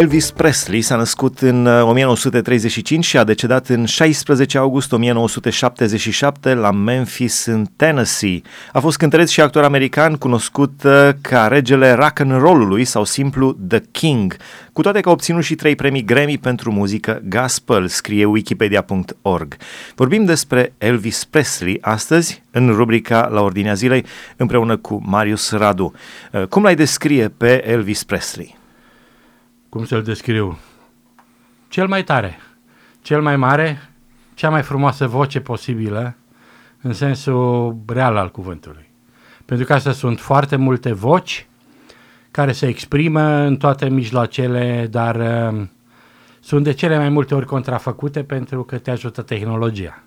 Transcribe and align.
Elvis 0.00 0.30
Presley 0.30 0.80
s-a 0.80 0.96
născut 0.96 1.38
în 1.38 1.66
1935 1.66 2.98
uh, 3.04 3.10
și 3.10 3.18
a 3.18 3.24
decedat 3.24 3.68
în 3.68 3.84
16 3.84 4.58
august 4.58 4.92
1977 4.92 6.54
la 6.54 6.70
Memphis, 6.70 7.44
în 7.44 7.66
Tennessee. 7.76 8.42
A 8.72 8.80
fost 8.80 8.96
cântăreț 8.96 9.30
și 9.30 9.40
actor 9.40 9.64
american 9.64 10.16
cunoscut 10.16 10.82
uh, 10.84 11.08
ca 11.20 11.46
regele 11.46 11.92
rock 11.92 12.20
and 12.20 12.30
roll-ului 12.30 12.84
sau 12.84 13.04
simplu 13.04 13.56
The 13.68 13.80
King, 13.90 14.36
cu 14.72 14.82
toate 14.82 15.00
că 15.00 15.08
a 15.08 15.12
obținut 15.12 15.42
și 15.42 15.54
trei 15.54 15.74
premii 15.74 16.04
Grammy 16.04 16.38
pentru 16.38 16.70
muzică 16.72 17.22
gospel, 17.24 17.86
scrie 17.88 18.24
wikipedia.org. 18.24 19.56
Vorbim 19.94 20.24
despre 20.24 20.72
Elvis 20.78 21.24
Presley 21.24 21.78
astăzi 21.80 22.42
în 22.50 22.68
rubrica 22.68 23.28
La 23.32 23.40
Ordinea 23.40 23.74
Zilei 23.74 24.04
împreună 24.36 24.76
cu 24.76 25.02
Marius 25.04 25.50
Radu. 25.50 25.92
Uh, 26.32 26.46
cum 26.46 26.62
l-ai 26.62 26.74
descrie 26.74 27.28
pe 27.28 27.70
Elvis 27.70 28.04
Presley? 28.04 28.59
Cum 29.70 29.84
să-l 29.84 30.02
descriu, 30.02 30.58
cel 31.68 31.86
mai 31.86 32.04
tare, 32.04 32.38
cel 33.02 33.22
mai 33.22 33.36
mare, 33.36 33.90
cea 34.34 34.50
mai 34.50 34.62
frumoasă 34.62 35.06
voce 35.06 35.40
posibilă, 35.40 36.16
în 36.82 36.92
sensul 36.92 37.76
real 37.86 38.16
al 38.16 38.30
cuvântului. 38.30 38.90
Pentru 39.44 39.66
că 39.66 39.72
astea 39.72 39.92
sunt 39.92 40.20
foarte 40.20 40.56
multe 40.56 40.92
voci 40.92 41.46
care 42.30 42.52
se 42.52 42.66
exprimă 42.66 43.22
în 43.22 43.56
toate 43.56 43.88
mijloacele, 43.88 44.86
dar 44.90 45.16
uh, 45.16 45.66
sunt 46.40 46.64
de 46.64 46.72
cele 46.72 46.96
mai 46.96 47.08
multe 47.08 47.34
ori 47.34 47.46
contrafăcute 47.46 48.22
pentru 48.22 48.62
că 48.64 48.78
te 48.78 48.90
ajută 48.90 49.22
tehnologia. 49.22 50.02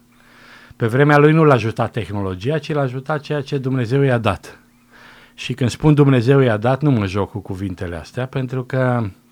Pe 0.75 0.87
vremea 0.87 1.17
lui 1.17 1.31
nu 1.31 1.43
l-a 1.43 1.53
ajutat 1.53 1.91
tehnologia, 1.91 2.57
ci 2.57 2.73
l-a 2.73 2.81
ajutat 2.81 3.21
ceea 3.21 3.41
ce 3.41 3.57
Dumnezeu 3.57 4.01
i-a 4.01 4.17
dat. 4.17 4.59
Și 5.33 5.53
când 5.53 5.69
spun 5.69 5.93
Dumnezeu 5.93 6.39
i-a 6.39 6.57
dat, 6.57 6.81
nu 6.81 6.91
mă 6.91 7.05
joc 7.05 7.31
cu 7.31 7.39
cuvintele 7.39 7.95
astea, 7.95 8.25
pentru 8.25 8.63
că 8.63 9.03
Uh, 9.03 9.22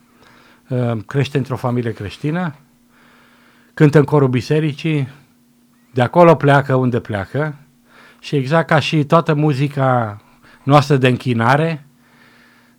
crește 1.05 1.37
într-o 1.37 1.55
familie 1.55 1.91
creștină, 1.91 2.55
cântă 3.73 3.97
în 3.97 4.03
corul 4.03 4.27
bisericii, 4.27 5.07
de 5.93 6.01
acolo 6.01 6.35
pleacă 6.35 6.75
unde 6.75 6.99
pleacă 6.99 7.55
și 8.19 8.35
exact 8.35 8.67
ca 8.67 8.79
și 8.79 9.03
toată 9.03 9.33
muzica 9.33 10.21
noastră 10.63 10.97
de 10.97 11.07
închinare, 11.07 11.85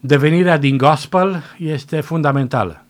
devenirea 0.01 0.57
din 0.57 0.77
gospel 0.77 1.43
este 1.59 2.01
fundamentală. 2.01 2.85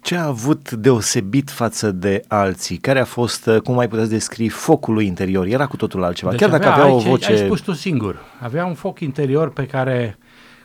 Ce 0.00 0.16
a 0.16 0.24
avut 0.24 0.70
deosebit 0.70 1.50
față 1.50 1.90
de 1.92 2.24
alții? 2.28 2.76
Care 2.76 3.00
a 3.00 3.04
fost, 3.04 3.46
uh, 3.46 3.60
cum 3.60 3.74
mai 3.74 3.88
puteți 3.88 4.10
descrie, 4.10 4.48
focul 4.48 4.94
lui 4.94 5.06
interior? 5.06 5.46
Era 5.46 5.66
cu 5.66 5.76
totul 5.76 6.04
altceva, 6.04 6.30
deci 6.30 6.40
chiar 6.40 6.48
avea, 6.48 6.60
dacă 6.60 6.72
avea 6.72 6.92
aici, 6.92 7.04
o 7.04 7.08
voce... 7.08 7.32
Ai 7.32 7.38
spus 7.38 7.60
tu 7.60 7.72
singur. 7.72 8.24
Avea 8.40 8.64
un 8.64 8.74
foc 8.74 9.00
interior 9.00 9.52
pe 9.52 9.66
care 9.66 10.18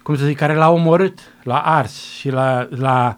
cum 0.04 0.16
să 0.16 0.26
zic, 0.26 0.38
care 0.38 0.56
l-a 0.56 0.70
omorât, 0.70 1.20
l-a 1.44 1.60
ars 1.60 2.12
și 2.12 2.30
l-a, 2.30 2.68
l-a, 2.70 3.16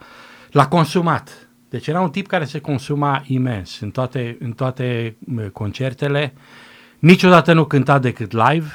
l-a 0.52 0.68
consumat. 0.68 1.48
Deci 1.70 1.88
era 1.88 2.02
un 2.02 2.10
tip 2.10 2.28
care 2.28 2.46
se 2.46 2.60
consuma 2.60 3.24
imens 3.26 3.80
în 3.80 3.92
toate, 3.92 4.38
în 4.40 4.52
toate 4.52 5.18
concertele, 5.54 6.34
niciodată 7.00 7.54
nu 7.54 7.66
cânta 7.66 8.00
decât 8.00 8.32
live, 8.32 8.68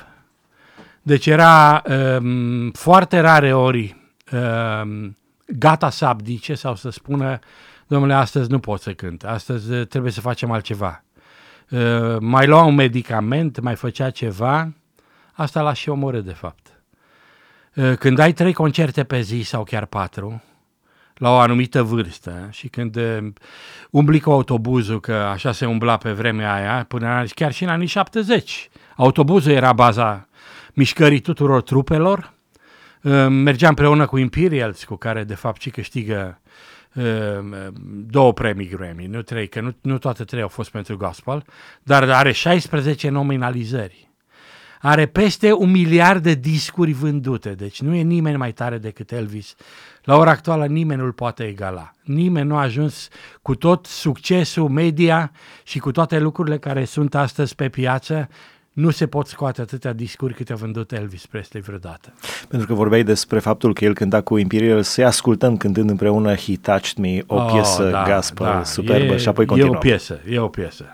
deci 1.03 1.27
era 1.27 1.83
um, 2.21 2.71
foarte 2.71 3.19
rare 3.19 3.55
ori 3.55 3.97
um, 4.33 5.17
gata 5.47 5.91
să 5.91 6.05
abdice 6.05 6.55
sau 6.55 6.75
să 6.75 6.91
spună, 6.91 7.39
domnule, 7.87 8.15
astăzi 8.15 8.51
nu 8.51 8.59
pot 8.59 8.81
să 8.81 8.93
cânt, 8.93 9.25
astăzi 9.25 9.73
uh, 9.73 9.87
trebuie 9.87 10.13
să 10.13 10.21
facem 10.21 10.51
altceva. 10.51 11.05
Uh, 11.71 12.17
mai 12.21 12.47
lua 12.47 12.63
un 12.63 12.75
medicament, 12.75 13.61
mai 13.61 13.75
făcea 13.75 14.11
ceva, 14.11 14.73
asta 15.33 15.61
l-a 15.61 15.73
și 15.73 15.89
omorât 15.89 16.25
de 16.25 16.33
fapt. 16.33 16.67
Eh, 17.79 17.97
când 17.99 18.19
ai 18.19 18.33
trei 18.33 18.53
concerte 18.53 19.05
pe 19.05 19.21
zi 19.21 19.41
sau 19.41 19.65
chiar 19.65 19.85
patru, 19.85 20.43
la 21.15 21.31
o 21.31 21.39
anumită 21.39 21.83
vârstă 21.83 22.49
și 22.51 22.69
când 22.69 22.97
eh, 22.97 23.19
umbli 23.91 24.21
cu 24.21 24.31
autobuzul, 24.31 25.01
că 25.01 25.13
așa 25.13 25.53
se 25.53 25.67
umbla 25.67 25.97
pe 25.97 26.13
vremea 26.13 26.55
aia, 26.55 26.85
până 26.89 27.25
chiar 27.35 27.53
și 27.53 27.63
în 27.63 27.69
anii 27.69 27.87
70. 27.87 28.69
Autobuzul 28.97 29.53
era 29.53 29.73
baza 29.73 30.29
mișcării 30.73 31.21
tuturor 31.21 31.63
trupelor, 31.63 32.33
eh, 33.03 33.27
mergea 33.29 33.69
împreună 33.69 34.07
cu 34.07 34.19
Imperials, 34.19 34.85
cu 34.85 34.97
care 34.97 35.25
de 35.25 35.35
fapt 35.35 35.61
și 35.61 35.71
câștigă 35.71 36.41
două 38.07 38.33
premii 38.33 38.69
Grammy, 38.69 39.07
nu 39.07 39.23
trei, 39.23 39.49
că 39.49 39.61
nu, 39.61 39.75
nu 39.81 39.99
toate 39.99 40.25
trei 40.25 40.43
au 40.43 40.49
fost 40.49 40.71
pentru 40.71 40.97
gospel, 40.97 41.45
dar 41.83 42.11
are 42.11 42.33
16 42.33 43.09
nominalizări 43.09 44.08
are 44.81 45.07
peste 45.07 45.53
un 45.53 45.71
miliard 45.71 46.23
de 46.23 46.35
discuri 46.35 46.93
vândute, 46.93 47.51
deci 47.51 47.81
nu 47.81 47.95
e 47.95 48.03
nimeni 48.03 48.37
mai 48.37 48.53
tare 48.53 48.79
decât 48.79 49.13
Elvis. 49.13 49.55
La 50.05 50.17
ora 50.17 50.31
actuală 50.31 50.67
nimeni 50.67 51.01
nu-l 51.01 51.13
poate 51.13 51.43
egala. 51.43 51.91
Nimeni 52.03 52.49
nu 52.49 52.57
a 52.57 52.61
ajuns 52.61 53.09
cu 53.43 53.55
tot 53.55 53.87
succesul 53.87 54.69
media 54.69 55.33
și 55.63 55.79
cu 55.79 55.91
toate 55.91 56.19
lucrurile 56.19 56.59
care 56.59 56.85
sunt 56.85 57.15
astăzi 57.15 57.55
pe 57.55 57.69
piață, 57.69 58.29
nu 58.73 58.91
se 58.91 59.07
pot 59.07 59.27
scoate 59.27 59.61
atâtea 59.61 59.93
discuri 59.93 60.35
câte 60.35 60.53
a 60.53 60.57
vândut 60.57 60.93
Elvis 60.93 61.27
Presley 61.27 61.63
vreodată. 61.63 62.13
Pentru 62.49 62.67
că 62.67 62.75
vorbeai 62.75 63.03
despre 63.03 63.39
faptul 63.39 63.75
că 63.75 63.85
el 63.85 63.95
cânta 63.95 64.21
cu 64.21 64.37
Imperial, 64.37 64.83
să 64.83 65.05
ascultăm 65.05 65.57
cântând 65.57 65.91
împreună 65.91 66.35
He 66.35 66.57
Touched 66.57 66.97
Me, 66.97 67.19
o 67.27 67.35
oh, 67.35 67.51
piesă 67.53 67.91
da, 67.91 68.05
gospel 68.15 68.47
da, 68.47 68.65
superbă 68.65 69.13
e, 69.13 69.17
și 69.17 69.29
apoi 69.29 69.47
continuăm. 69.47 69.75
E 69.75 69.77
o 69.77 69.81
piesă, 69.81 70.21
e 70.29 70.39
o 70.39 70.49
piesă. 70.49 70.85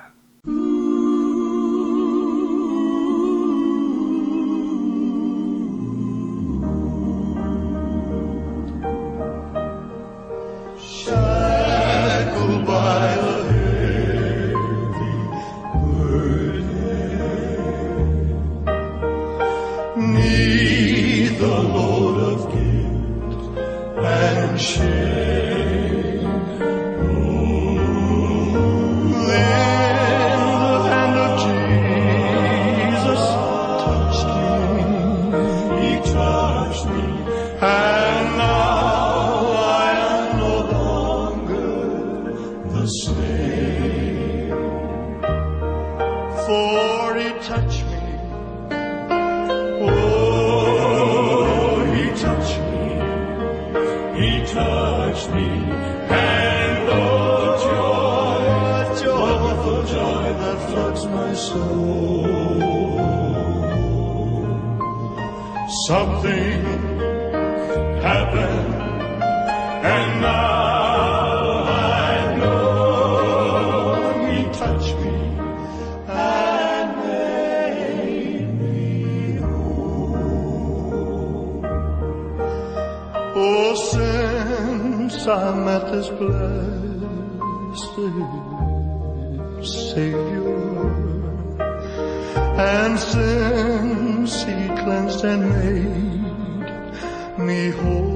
touch 55.14 55.28
me, 55.34 55.46
and 55.46 56.88
the 56.88 57.56
joy, 57.64 59.04
the 59.64 59.82
joy 59.86 60.26
that 60.40 60.58
floods 60.70 61.06
my 61.06 61.34
soul. 61.34 62.24
Something 65.86 66.64
happened, 68.02 68.74
and 69.84 70.20
now. 70.20 70.63
has 85.94 86.08
blessed 86.10 87.94
Savior, 89.94 90.90
and 92.58 92.98
since 92.98 94.42
He 94.42 94.66
cleansed 94.80 95.24
and 95.24 95.42
made 95.54 96.66
me 97.46 97.70
whole. 97.70 98.13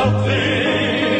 something. 0.00 1.19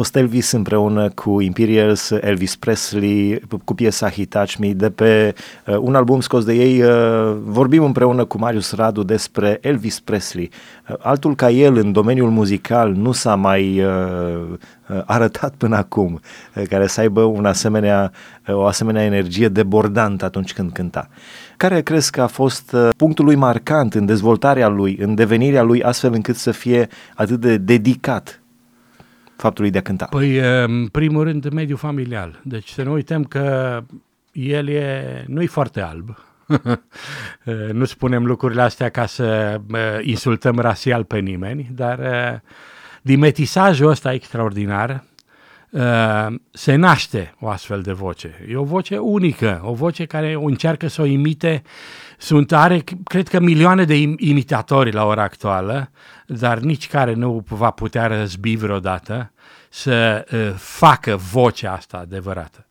Fost 0.00 0.16
Elvis 0.16 0.50
împreună 0.50 1.08
cu 1.08 1.40
Imperials, 1.40 2.10
Elvis 2.10 2.56
Presley, 2.56 3.40
cu 3.64 3.74
piesa 3.74 4.10
He 4.10 4.24
Touch 4.24 4.54
Me, 4.58 4.72
de 4.72 4.90
pe 4.90 5.34
uh, 5.66 5.76
un 5.76 5.94
album 5.94 6.20
scos 6.20 6.44
de 6.44 6.54
ei. 6.54 6.82
Uh, 6.82 7.36
vorbim 7.44 7.84
împreună 7.84 8.24
cu 8.24 8.38
Marius 8.38 8.72
Radu 8.72 9.02
despre 9.02 9.58
Elvis 9.60 10.00
Presley. 10.00 10.50
Uh, 10.88 10.96
altul 10.98 11.34
ca 11.34 11.50
el 11.50 11.76
în 11.76 11.92
domeniul 11.92 12.30
muzical 12.30 12.92
nu 12.92 13.12
s-a 13.12 13.34
mai 13.34 13.82
uh, 13.84 13.90
uh 14.88 15.02
arătat 15.04 15.54
până 15.56 15.76
acum, 15.76 16.20
uh, 16.54 16.62
care 16.68 16.86
să 16.86 17.00
aibă 17.00 17.22
un 17.22 17.44
asemenea, 17.44 18.12
uh, 18.46 18.54
o 18.54 18.64
asemenea 18.64 19.04
energie 19.04 19.48
debordantă 19.48 20.24
atunci 20.24 20.52
când 20.52 20.72
cânta. 20.72 21.08
Care 21.56 21.80
crezi 21.80 22.10
că 22.10 22.22
a 22.22 22.26
fost 22.26 22.72
uh, 22.72 22.88
punctul 22.96 23.24
lui 23.24 23.36
marcant 23.36 23.94
în 23.94 24.06
dezvoltarea 24.06 24.68
lui, 24.68 24.96
în 25.00 25.14
devenirea 25.14 25.62
lui, 25.62 25.82
astfel 25.82 26.12
încât 26.12 26.36
să 26.36 26.50
fie 26.50 26.88
atât 27.14 27.40
de 27.40 27.56
dedicat 27.56 28.39
faptului 29.40 29.70
de 29.70 29.78
a 29.78 29.82
cânta? 29.82 30.04
Păi, 30.04 30.38
în 30.64 30.88
primul 30.88 31.24
rând, 31.24 31.48
mediul 31.48 31.78
familial. 31.78 32.40
Deci 32.44 32.68
să 32.68 32.82
nu 32.82 32.92
uităm 32.92 33.24
că 33.24 33.78
el 34.32 34.68
e, 34.68 35.24
nu 35.26 35.42
e 35.42 35.46
foarte 35.46 35.80
alb. 35.80 36.18
nu 37.72 37.84
spunem 37.84 38.26
lucrurile 38.26 38.62
astea 38.62 38.88
ca 38.88 39.06
să 39.06 39.60
insultăm 40.02 40.58
rasial 40.58 41.04
pe 41.04 41.18
nimeni, 41.18 41.70
dar 41.74 42.00
din 43.02 43.18
metisajul 43.18 43.88
ăsta 43.88 44.12
extraordinar 44.12 45.04
se 46.50 46.74
naște 46.74 47.34
o 47.40 47.48
astfel 47.48 47.80
de 47.80 47.92
voce. 47.92 48.46
E 48.48 48.56
o 48.56 48.64
voce 48.64 48.98
unică, 48.98 49.60
o 49.64 49.72
voce 49.72 50.04
care 50.04 50.36
încearcă 50.40 50.86
să 50.86 51.02
o 51.02 51.04
imite. 51.04 51.62
Sunt, 52.20 52.52
are, 52.52 52.84
cred 53.04 53.28
că, 53.28 53.40
milioane 53.40 53.84
de 53.84 53.94
imitatori 54.16 54.92
la 54.92 55.04
ora 55.04 55.22
actuală, 55.22 55.90
dar 56.26 56.58
nici 56.58 56.88
care 56.88 57.12
nu 57.12 57.44
va 57.48 57.70
putea 57.70 58.06
răzbi 58.06 58.56
vreodată 58.56 59.32
să 59.68 60.26
uh, 60.32 60.52
facă 60.56 61.16
vocea 61.16 61.72
asta 61.72 61.96
adevărată. 61.96 62.69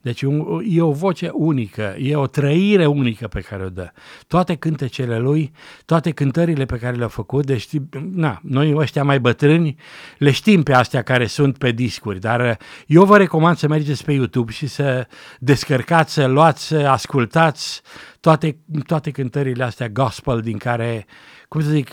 Deci 0.00 0.22
un, 0.22 0.62
e 0.68 0.82
o 0.82 0.92
voce 0.92 1.30
unică, 1.32 1.96
e 1.98 2.16
o 2.16 2.26
trăire 2.26 2.86
unică 2.86 3.28
pe 3.28 3.40
care 3.40 3.64
o 3.64 3.68
dă. 3.68 3.90
Toate 4.26 4.54
cântecele 4.54 5.18
lui, 5.18 5.52
toate 5.84 6.10
cântările 6.10 6.64
pe 6.64 6.76
care 6.76 6.96
le-a 6.96 7.08
făcut, 7.08 7.46
deci 7.46 7.68
na, 8.12 8.40
noi 8.42 8.74
ăștia 8.76 9.04
mai 9.04 9.20
bătrâni 9.20 9.76
le 10.18 10.30
știm 10.30 10.62
pe 10.62 10.72
astea 10.72 11.02
care 11.02 11.26
sunt 11.26 11.58
pe 11.58 11.70
discuri, 11.70 12.20
dar 12.20 12.40
uh, 12.40 12.56
eu 12.86 13.04
vă 13.04 13.16
recomand 13.16 13.56
să 13.56 13.68
mergeți 13.68 14.04
pe 14.04 14.12
YouTube 14.12 14.52
și 14.52 14.66
să 14.66 15.06
descărcați, 15.38 16.12
să 16.12 16.26
luați, 16.26 16.66
să 16.66 16.76
ascultați 16.76 17.82
toate, 18.20 18.56
toate 18.86 19.10
cântările 19.10 19.64
astea 19.64 19.88
gospel 19.88 20.40
din 20.40 20.58
care 20.58 21.06
cum 21.48 21.60
să 21.62 21.70
zic, 21.70 21.90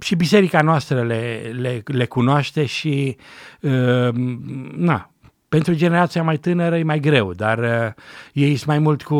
și 0.00 0.14
biserica 0.14 0.62
noastră 0.62 1.02
le, 1.02 1.52
le, 1.58 1.82
le 1.84 2.06
cunoaște 2.06 2.64
și, 2.64 3.16
uh, 3.60 4.08
na, 4.76 5.10
pentru 5.50 5.74
generația 5.74 6.22
mai 6.22 6.36
tânără 6.36 6.78
e 6.78 6.82
mai 6.82 7.00
greu, 7.00 7.32
dar 7.32 7.58
uh, 7.58 7.92
ei 8.32 8.56
sunt 8.56 8.66
mai 8.66 8.78
mult 8.78 9.02
cu 9.02 9.18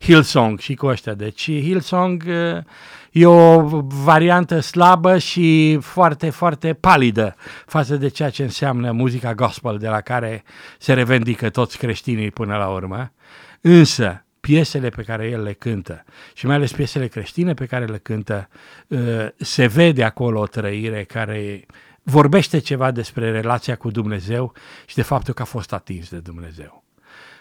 Hillsong 0.00 0.58
și 0.58 0.74
cu 0.74 0.86
ăștia. 0.86 1.14
Deci 1.14 1.50
Hillsong 1.60 2.24
uh, 2.26 2.62
e 3.10 3.26
o 3.26 3.60
variantă 4.04 4.60
slabă 4.60 5.18
și 5.18 5.78
foarte, 5.80 6.30
foarte 6.30 6.72
palidă 6.72 7.34
față 7.66 7.96
de 7.96 8.08
ceea 8.08 8.30
ce 8.30 8.42
înseamnă 8.42 8.90
muzica 8.90 9.34
gospel 9.34 9.78
de 9.78 9.88
la 9.88 10.00
care 10.00 10.44
se 10.78 10.92
revendică 10.92 11.50
toți 11.50 11.78
creștinii 11.78 12.30
până 12.30 12.56
la 12.56 12.68
urmă. 12.68 13.12
Însă, 13.60 14.24
piesele 14.40 14.88
pe 14.88 15.02
care 15.02 15.28
el 15.28 15.42
le 15.42 15.52
cântă 15.52 16.04
și 16.34 16.46
mai 16.46 16.54
ales 16.54 16.72
piesele 16.72 17.06
creștine 17.06 17.54
pe 17.54 17.66
care 17.66 17.84
le 17.84 17.98
cântă, 17.98 18.48
uh, 18.86 19.00
se 19.36 19.66
vede 19.66 20.04
acolo 20.04 20.40
o 20.40 20.46
trăire 20.46 21.04
care 21.04 21.66
vorbește 22.02 22.58
ceva 22.58 22.90
despre 22.90 23.30
relația 23.30 23.76
cu 23.76 23.90
Dumnezeu 23.90 24.52
și 24.86 24.94
de 24.94 25.02
faptul 25.02 25.34
că 25.34 25.42
a 25.42 25.44
fost 25.44 25.72
atins 25.72 26.10
de 26.10 26.18
Dumnezeu. 26.18 26.84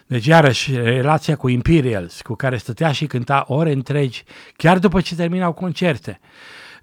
Deci, 0.08 0.26
iarăși, 0.26 0.76
relația 0.76 1.36
cu 1.36 1.50
Imperials, 1.50 2.22
cu 2.22 2.36
care 2.36 2.58
stătea 2.58 2.92
și 2.92 3.06
cânta 3.06 3.44
ore 3.48 3.72
întregi, 3.72 4.24
chiar 4.56 4.80
după 4.80 5.02
ce 5.02 5.16
terminau 5.16 5.54
concerte. 5.54 6.20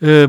Uh, 0.00 0.24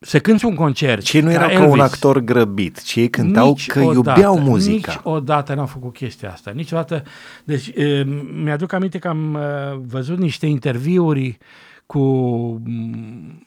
să 0.00 0.20
cânti 0.20 0.44
un 0.44 0.54
concert. 0.54 1.04
Și 1.04 1.20
nu 1.20 1.30
era 1.30 1.46
ca 1.46 1.52
Elvis, 1.52 1.72
un 1.72 1.80
actor 1.80 2.18
grăbit, 2.18 2.82
ci 2.82 2.94
ei 2.94 3.10
cântau 3.10 3.48
nici 3.48 3.66
că 3.66 3.80
odată, 3.80 4.20
iubeau 4.20 4.38
muzica. 4.38 4.92
Niciodată 4.92 5.54
n-au 5.54 5.66
făcut 5.66 5.92
chestia 5.92 6.32
asta. 6.32 6.50
Niciodată. 6.50 7.02
Deci 7.44 7.66
e, 7.66 8.04
mi-aduc 8.42 8.72
aminte 8.72 8.98
că 8.98 9.08
am 9.08 9.38
văzut 9.86 10.18
niște 10.18 10.46
interviuri 10.46 11.38
cu 11.86 12.62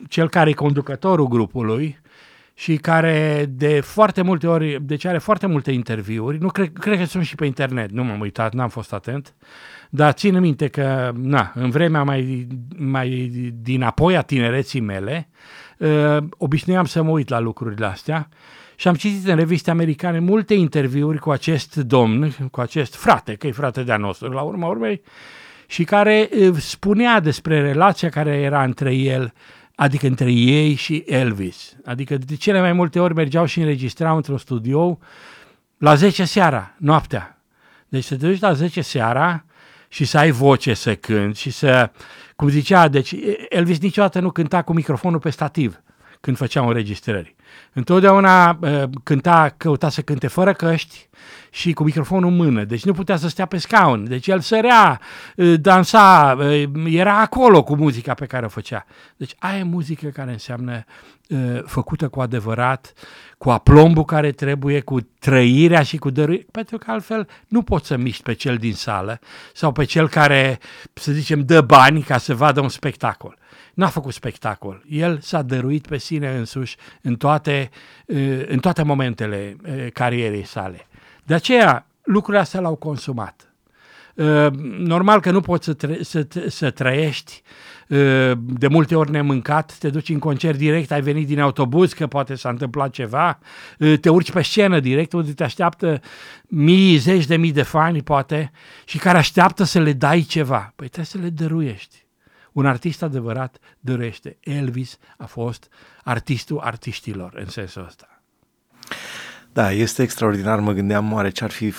cel 0.10 0.30
care 0.30 0.50
e 0.50 0.54
conducătorul 0.54 1.28
grupului 1.28 2.00
și 2.54 2.76
care 2.76 3.46
de 3.50 3.80
foarte 3.80 4.22
multe 4.22 4.48
ori, 4.48 4.80
deci 4.82 5.06
are 5.06 5.18
foarte 5.18 5.46
multe 5.46 5.72
interviuri, 5.72 6.38
nu 6.38 6.48
cred, 6.48 6.74
cred 6.74 6.98
că 6.98 7.06
sunt 7.06 7.26
și 7.26 7.36
pe 7.36 7.46
internet, 7.46 7.92
nu 7.92 8.04
m-am 8.04 8.20
uitat, 8.20 8.54
n-am 8.54 8.70
fost 8.70 8.94
atent, 8.94 9.34
dar 9.90 10.12
țin 10.12 10.40
minte 10.40 10.68
că, 10.68 11.12
na, 11.16 11.52
în 11.56 11.70
vremea 11.70 12.04
mai, 12.04 12.48
mai 12.78 13.32
din 13.62 13.84
apoi 13.84 14.18
a 14.18 14.22
tinereții 14.22 14.80
mele, 14.80 15.30
uh, 15.78 16.18
obișnuiam 16.38 16.86
să 16.86 17.02
mă 17.02 17.10
uit 17.10 17.30
la 17.30 17.40
lucrurile 17.40 17.86
astea 17.86 18.30
și 18.76 18.88
am 18.88 18.96
citit 18.96 19.28
în 19.28 19.36
reviste 19.36 19.72
americane 19.72 20.20
multe 20.20 20.54
interviuri 20.54 21.18
cu 21.18 21.32
acest 21.32 21.76
domn, 21.76 22.36
cu 22.52 22.62
acest 22.62 22.96
frate, 22.96 23.36
că 23.36 23.48
e 23.48 23.52
frate 23.52 23.84
de-a 23.84 23.98
nostru 23.98 24.30
la 24.30 24.42
urma 24.42 24.68
urmei, 24.68 25.02
și 25.68 25.84
care 25.84 26.30
uh, 26.32 26.56
spunea 26.58 27.20
despre 27.20 27.62
relația 27.62 28.10
care 28.10 28.36
era 28.36 28.64
între 28.64 28.94
el, 28.94 29.34
adică 29.76 30.08
între 30.08 30.32
ei 30.32 30.76
și 30.76 31.04
Elvis. 31.06 31.76
Adică 31.86 32.18
de 32.18 32.36
cele 32.36 32.60
mai 32.60 32.74
multe 32.74 33.00
ori 33.00 33.14
mergeau 33.14 33.46
și 33.46 33.60
înregistrau 33.60 34.16
într-un 34.16 34.38
studio 34.38 35.00
la 35.78 35.96
10 35.96 36.26
seara, 36.26 36.76
noaptea. 36.78 37.42
Deci 37.88 38.04
să 38.04 38.16
te 38.18 38.28
duci 38.28 38.40
la 38.40 38.54
10 38.54 38.82
seara 38.82 39.46
și 39.88 40.06
să 40.06 40.18
ai 40.18 40.32
voce 40.32 40.74
să 40.74 40.96
cânti 40.96 41.40
și 41.40 41.52
să, 41.52 41.92
cum 42.36 42.50
zicea, 42.50 42.88
deci 42.88 43.16
Elvis 43.50 43.80
niciodată 43.80 44.20
nu 44.20 44.32
cânta 44.32 44.62
cu 44.62 44.74
microfonul 44.74 45.20
pe 45.20 45.30
stativ 45.30 45.82
când 46.20 46.38
făcea 46.38 46.62
înregistrări. 46.62 47.36
Întotdeauna 47.74 48.58
uh, 48.62 48.84
cânta, 49.04 49.54
căuta 49.58 49.90
să 49.90 50.02
cânte 50.02 50.28
fără 50.28 50.54
căști 50.54 51.10
și 51.50 51.74
cu 51.74 51.84
microfonul 51.84 52.30
în 52.30 52.36
mână, 52.36 52.64
deci 52.64 52.86
nu 52.86 52.94
putea 52.94 53.16
să 53.16 53.28
stea 53.28 53.46
pe 53.46 53.58
scaun, 53.58 54.08
deci 54.08 54.28
el 54.28 54.40
sărea, 54.40 55.02
uh, 55.36 55.54
dansa, 55.60 56.38
uh, 56.40 56.64
era 56.86 57.20
acolo 57.20 57.64
cu 57.64 57.76
muzica 57.76 58.14
pe 58.14 58.26
care 58.26 58.46
o 58.46 58.50
făcea. 58.50 58.86
Deci 59.18 59.36
aia 59.40 59.58
e 59.58 59.64
muzică 59.64 60.08
care 60.08 60.32
înseamnă 60.32 60.84
uh, 61.30 61.62
făcută 61.66 62.08
cu 62.08 62.22
adevărat, 62.22 62.94
cu 63.38 63.50
aplombul 63.50 64.06
care 64.06 64.32
trebuie, 64.32 64.80
cu 64.80 65.00
trăirea 65.20 65.82
și 65.82 65.98
cu 65.98 66.10
dăruirea, 66.10 66.46
pentru 66.52 66.78
că 66.78 66.92
altfel 66.92 67.28
nu 67.48 67.62
poți 67.62 67.88
să 67.88 67.98
miști 67.98 68.24
pe 68.24 68.34
cel 68.34 68.58
din 68.58 68.74
sală 68.74 69.20
sau 69.54 69.72
pe 69.72 69.84
cel 69.84 70.10
care, 70.10 70.60
să 70.94 71.12
zicem, 71.12 71.46
dă 71.46 71.62
bani 71.62 72.02
ca 72.02 72.18
să 72.18 72.36
vadă 72.36 72.62
un 72.62 72.70
spectacol 72.70 73.40
n-a 73.74 73.88
făcut 73.88 74.14
spectacol. 74.14 74.84
El 74.90 75.20
s-a 75.20 75.42
dăruit 75.42 75.88
pe 75.88 75.98
sine 75.98 76.38
însuși 76.38 76.76
în 77.02 77.16
toate, 77.16 77.70
în 78.48 78.60
toate 78.60 78.84
momentele 78.84 79.56
carierei 79.94 80.46
sale. 80.46 80.88
De 81.24 81.34
aceea, 81.34 81.86
lucrurile 82.04 82.42
astea 82.42 82.60
l-au 82.60 82.76
consumat. 82.76 83.46
Normal 84.78 85.20
că 85.20 85.32
nu 85.32 85.42
poți 85.42 85.66
să, 85.66 85.76
tră- 85.76 86.02
să, 86.02 86.28
să 86.48 86.70
trăiești 86.70 87.42
de 88.36 88.68
multe 88.68 88.96
ori 88.96 89.12
nemâncat, 89.12 89.76
te 89.80 89.90
duci 89.90 90.10
în 90.10 90.20
concert 90.20 90.58
direct, 90.58 90.92
ai 90.92 91.02
venit 91.02 91.28
din 91.28 91.40
autobuz, 91.40 91.94
că 91.94 92.08
poate 92.08 92.36
s-a 92.36 92.50
întâmplat 92.50 92.92
ceva, 92.92 93.40
te 94.02 94.10
urci 94.10 94.32
pe 94.32 94.42
scenă 94.42 94.80
direct, 94.80 95.14
unde 95.14 95.34
te 95.34 95.44
așteaptă 95.44 96.02
mii, 96.42 96.98
zeci 96.98 97.26
de 97.26 97.38
mii 97.38 97.52
de 97.52 97.62
fani, 97.62 98.02
poate, 98.02 98.52
și 98.86 98.98
care 98.98 99.18
așteaptă 99.18 99.64
să 99.64 99.80
le 99.80 99.94
dai 99.94 100.22
ceva. 100.22 100.74
Păi 100.76 100.88
trebuie 100.88 101.06
să 101.06 101.18
le 101.18 101.30
dăruiești. 101.30 102.01
Un 102.52 102.66
artist 102.66 103.04
adevărat 103.04 103.58
dorește. 103.80 104.38
Elvis 104.40 104.98
a 105.18 105.26
fost 105.26 105.70
artistul 106.04 106.60
artiștilor 106.60 107.34
în 107.36 107.50
sensul 107.50 107.86
ăsta. 107.88 108.22
Da, 109.54 109.72
este 109.72 110.02
extraordinar. 110.02 110.60
Mă 110.60 110.72
gândeam 110.72 111.14
oare 111.14 111.30
ce 111.30 111.44
ar 111.44 111.52
fi 111.52 111.70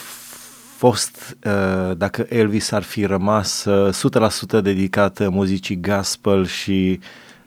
fost 0.76 1.36
uh, 1.44 1.96
dacă 1.96 2.26
Elvis 2.28 2.70
ar 2.70 2.82
fi 2.82 3.04
rămas 3.04 3.64
uh, 3.64 4.58
100% 4.58 4.62
dedicat 4.62 5.28
muzicii 5.28 5.80
gospel 5.80 6.46
și 6.46 7.00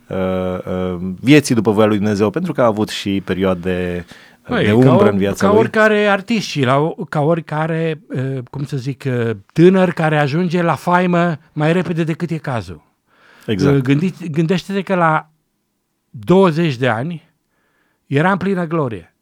uh, 0.08 0.18
uh, 0.18 0.98
vieții 1.20 1.56
după 1.56 1.72
voia 1.72 1.88
lui 1.88 1.98
Dumnezeu, 1.98 2.30
pentru 2.30 2.54
că 2.54 2.62
a 2.62 2.66
avut 2.66 2.90
și 2.90 3.22
perioade 3.26 4.06
Băi, 4.48 4.66
de 4.66 4.72
umbră 4.72 5.04
ca, 5.04 5.10
în 5.10 5.18
viața 5.18 5.46
ca 5.46 5.52
lui. 5.52 5.60
oricare 5.60 6.08
artist 6.08 6.48
și 6.48 6.64
la, 6.64 6.94
ca 7.10 7.22
oricare, 7.22 8.02
cum 8.50 8.64
să 8.64 8.78
zic, 8.78 9.04
tânăr 9.54 9.92
care 9.92 10.20
ajunge 10.20 10.62
la 10.62 10.76
faimă 10.76 11.38
mai 11.54 11.74
repede 11.74 12.04
decât 12.04 12.30
e 12.30 12.38
cazul. 12.38 12.85
Exact. 13.46 13.84
Gândi, 13.84 14.30
gândește-te 14.30 14.82
că 14.82 14.96
la 14.96 15.32
20 16.10 16.76
de 16.76 16.88
ani 16.88 17.30
era 18.06 18.32
în 18.32 18.38
plină 18.38 18.66
glorie. 18.66 19.15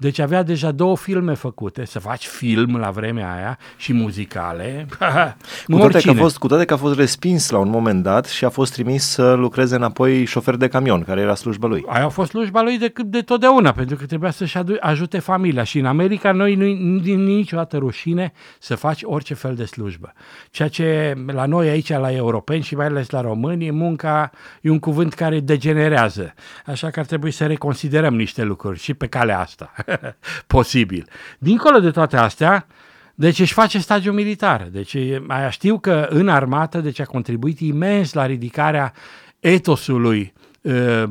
Deci 0.00 0.18
avea 0.18 0.42
deja 0.42 0.70
două 0.70 0.96
filme 0.96 1.34
făcute, 1.34 1.84
să 1.84 1.98
faci 1.98 2.26
film 2.26 2.76
la 2.76 2.90
vremea 2.90 3.34
aia 3.34 3.58
și 3.76 3.92
muzicale. 3.92 4.86
cu, 5.66 5.76
toate 5.78 6.00
că 6.00 6.10
a 6.10 6.14
fost, 6.14 6.38
cu 6.38 6.46
toate 6.46 6.64
că 6.64 6.74
a 6.74 6.76
fost 6.76 6.98
respins 6.98 7.50
la 7.50 7.58
un 7.58 7.68
moment 7.68 8.02
dat 8.02 8.26
și 8.26 8.44
a 8.44 8.48
fost 8.48 8.72
trimis 8.72 9.04
să 9.04 9.32
lucreze 9.32 9.76
înapoi 9.76 10.24
șofer 10.24 10.56
de 10.56 10.68
camion, 10.68 11.02
care 11.02 11.20
era 11.20 11.34
slujba 11.34 11.66
lui. 11.66 11.84
Aia 11.86 12.04
a 12.04 12.08
fost 12.08 12.30
slujba 12.30 12.62
lui 12.62 12.78
de, 12.78 12.92
de 13.06 13.20
totdeauna, 13.20 13.72
pentru 13.72 13.96
că 13.96 14.06
trebuia 14.06 14.30
să-și 14.30 14.58
ajute 14.80 15.18
familia. 15.18 15.62
Și 15.62 15.78
în 15.78 15.86
America 15.86 16.32
noi 16.32 16.54
nu 16.54 16.64
e 16.64 17.14
niciodată 17.14 17.76
rușine 17.76 18.32
să 18.58 18.74
faci 18.74 19.00
orice 19.02 19.34
fel 19.34 19.54
de 19.54 19.64
slujbă. 19.64 20.12
Ceea 20.50 20.68
ce 20.68 21.14
la 21.26 21.46
noi 21.46 21.68
aici, 21.68 21.88
la 21.88 22.12
europeni 22.12 22.62
și 22.62 22.74
mai 22.74 22.86
ales 22.86 23.10
la 23.10 23.20
români, 23.20 23.70
munca 23.70 24.30
e 24.60 24.70
un 24.70 24.78
cuvânt 24.78 25.14
care 25.14 25.40
degenerează. 25.40 26.34
Așa 26.66 26.90
că 26.90 27.00
ar 27.00 27.06
trebui 27.06 27.30
să 27.30 27.46
reconsiderăm 27.46 28.14
niște 28.14 28.42
lucruri 28.42 28.78
și 28.78 28.94
pe 28.94 29.06
calea 29.06 29.40
asta. 29.40 29.72
posibil. 30.46 31.08
Dincolo 31.38 31.78
de 31.78 31.90
toate 31.90 32.16
astea, 32.16 32.66
deci 33.14 33.38
își 33.38 33.52
face 33.52 33.78
stagiul 33.78 34.14
militar. 34.14 34.68
Deci 34.70 34.96
mai 35.26 35.50
știu 35.50 35.78
că 35.78 36.06
în 36.10 36.28
armată 36.28 36.80
deci 36.80 37.00
a 37.00 37.04
contribuit 37.04 37.60
imens 37.60 38.12
la 38.12 38.26
ridicarea 38.26 38.92
etosului 39.40 40.32
uh, 40.60 41.04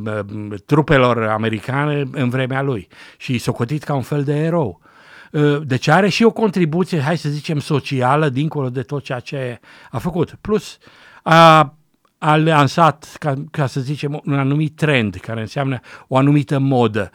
trupelor 0.65 1.23
americane 1.23 2.03
în 2.11 2.29
vremea 2.29 2.61
lui 2.61 2.87
și 3.17 3.37
socotit 3.37 3.83
ca 3.83 3.93
un 3.93 4.01
fel 4.01 4.23
de 4.23 4.35
erou. 4.35 4.81
Uh, 5.31 5.61
deci 5.63 5.87
are 5.87 6.09
și 6.09 6.23
o 6.23 6.31
contribuție, 6.31 7.01
hai 7.01 7.17
să 7.17 7.29
zicem, 7.29 7.59
socială, 7.59 8.29
dincolo 8.29 8.69
de 8.69 8.81
tot 8.81 9.03
ceea 9.03 9.19
ce 9.19 9.59
a 9.91 9.97
făcut. 9.97 10.37
Plus, 10.41 10.77
a 11.23 11.76
a 12.17 12.35
lansat, 12.35 13.15
ca, 13.19 13.33
ca 13.51 13.65
să 13.65 13.79
zicem, 13.79 14.21
un 14.25 14.33
anumit 14.33 14.75
trend, 14.75 15.15
care 15.15 15.39
înseamnă 15.39 15.79
o 16.07 16.17
anumită 16.17 16.59
modă. 16.59 17.11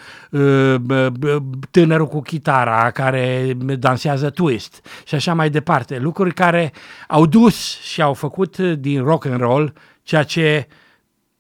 Tânărul 1.71 2.07
cu 2.07 2.21
chitara 2.21 2.91
care 2.91 3.53
dansează 3.79 4.31
twist 4.31 4.87
și 5.07 5.15
așa 5.15 5.35
mai 5.35 5.51
departe. 5.51 5.99
Lucruri 5.99 6.35
care 6.35 6.73
au 7.09 7.27
dus 7.27 7.81
și 7.81 8.03
au 8.03 8.15
făcut 8.15 8.59
din 8.59 9.03
rock 9.03 9.25
and 9.25 9.41
roll 9.41 9.73
ceea 10.03 10.23
ce 10.23 10.67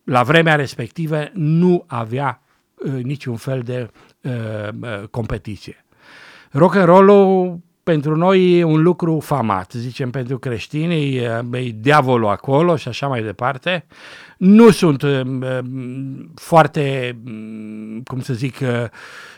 la 0.04 0.22
vremea 0.22 0.54
respectivă 0.54 1.28
nu 1.32 1.84
avea 1.86 2.42
niciun 3.02 3.36
fel 3.36 3.60
de 3.60 3.90
competiție. 5.10 5.84
Rock 6.50 6.74
and 6.74 6.84
roll 6.84 7.58
pentru 7.82 8.16
noi 8.16 8.58
e 8.58 8.64
un 8.64 8.82
lucru 8.82 9.20
famat, 9.20 9.72
zicem 9.72 10.10
pentru 10.10 10.38
creștini, 10.38 11.16
e, 11.16 11.44
e 11.52 11.72
diavolul 11.74 12.28
acolo 12.28 12.76
și 12.76 12.88
așa 12.88 13.06
mai 13.06 13.22
departe. 13.22 13.86
Nu 14.38 14.70
sunt 14.70 15.02
e, 15.02 15.22
foarte, 16.34 17.16
cum 18.04 18.20
să 18.20 18.34
zic, 18.34 18.58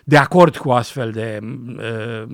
de 0.04 0.16
acord 0.16 0.56
cu 0.56 0.70
astfel 0.70 1.10
de, 1.10 1.38
e, 1.78 2.26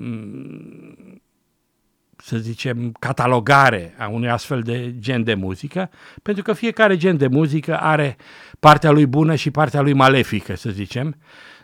să 2.23 2.37
zicem, 2.37 2.91
catalogare 2.99 3.95
a 3.97 4.07
unui 4.07 4.29
astfel 4.29 4.61
de 4.61 4.95
gen 4.99 5.23
de 5.23 5.33
muzică, 5.33 5.89
pentru 6.21 6.43
că 6.43 6.53
fiecare 6.53 6.97
gen 6.97 7.17
de 7.17 7.27
muzică 7.27 7.79
are 7.79 8.17
partea 8.59 8.91
lui 8.91 9.05
bună 9.05 9.35
și 9.35 9.51
partea 9.51 9.81
lui 9.81 9.93
malefică, 9.93 10.55
să 10.55 10.69
zicem. 10.69 11.15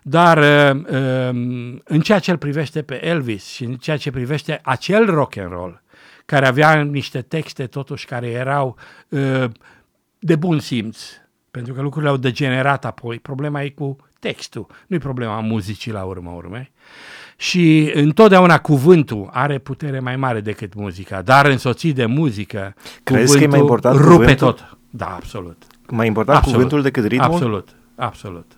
Dar 0.04 0.38
uh, 0.38 0.82
um, 0.90 1.82
în 1.84 2.00
ceea 2.02 2.20
ce 2.20 2.32
îl 2.32 2.38
privește 2.38 2.82
pe 2.82 3.06
Elvis 3.06 3.46
și 3.46 3.64
în 3.64 3.76
ceea 3.76 3.98
ce 3.98 4.12
privește 4.12 4.60
acel 4.64 5.06
rock 5.06 5.38
and 5.38 5.52
roll, 5.52 5.82
care 6.26 6.48
avea 6.48 6.82
niște 6.82 7.22
texte 7.22 7.68
totuși 7.68 8.06
care 8.06 8.28
erau 8.28 8.78
uh, 9.10 9.44
de 10.20 10.36
bun 10.36 10.60
simț, 10.60 11.00
pentru 11.58 11.76
că 11.76 11.82
lucrurile 11.82 12.12
au 12.12 12.18
degenerat 12.18 12.86
apoi, 12.86 13.20
problema 13.20 13.62
e 13.64 13.70
cu 13.70 13.98
textul, 14.20 14.68
nu 14.88 14.96
e 14.96 15.00
problema 15.00 15.40
muzicii 15.40 15.92
la 15.92 16.04
urmă 16.04 16.32
urmei. 16.36 16.72
Și 17.38 17.92
întotdeauna 17.94 18.60
cuvântul 18.60 19.30
are 19.32 19.58
putere 19.58 20.00
mai 20.00 20.16
mare 20.16 20.42
decât 20.42 20.74
muzica, 20.74 21.22
dar 21.22 21.46
însoțit 21.46 21.96
de 21.96 22.06
muzică, 22.06 22.76
Crezi 23.04 23.38
că 23.38 23.44
e 23.44 23.48
mai 23.48 23.60
important 23.60 23.96
rupe 23.96 24.12
cuvântul? 24.12 24.48
tot. 24.48 24.78
Da, 24.90 25.06
absolut. 25.06 25.64
Mai 25.90 26.08
important 26.08 26.38
absolut. 26.38 26.56
cuvântul 26.56 26.82
decât 26.82 27.06
ritmul? 27.06 27.32
Absolut, 27.32 27.70
absolut, 27.96 28.52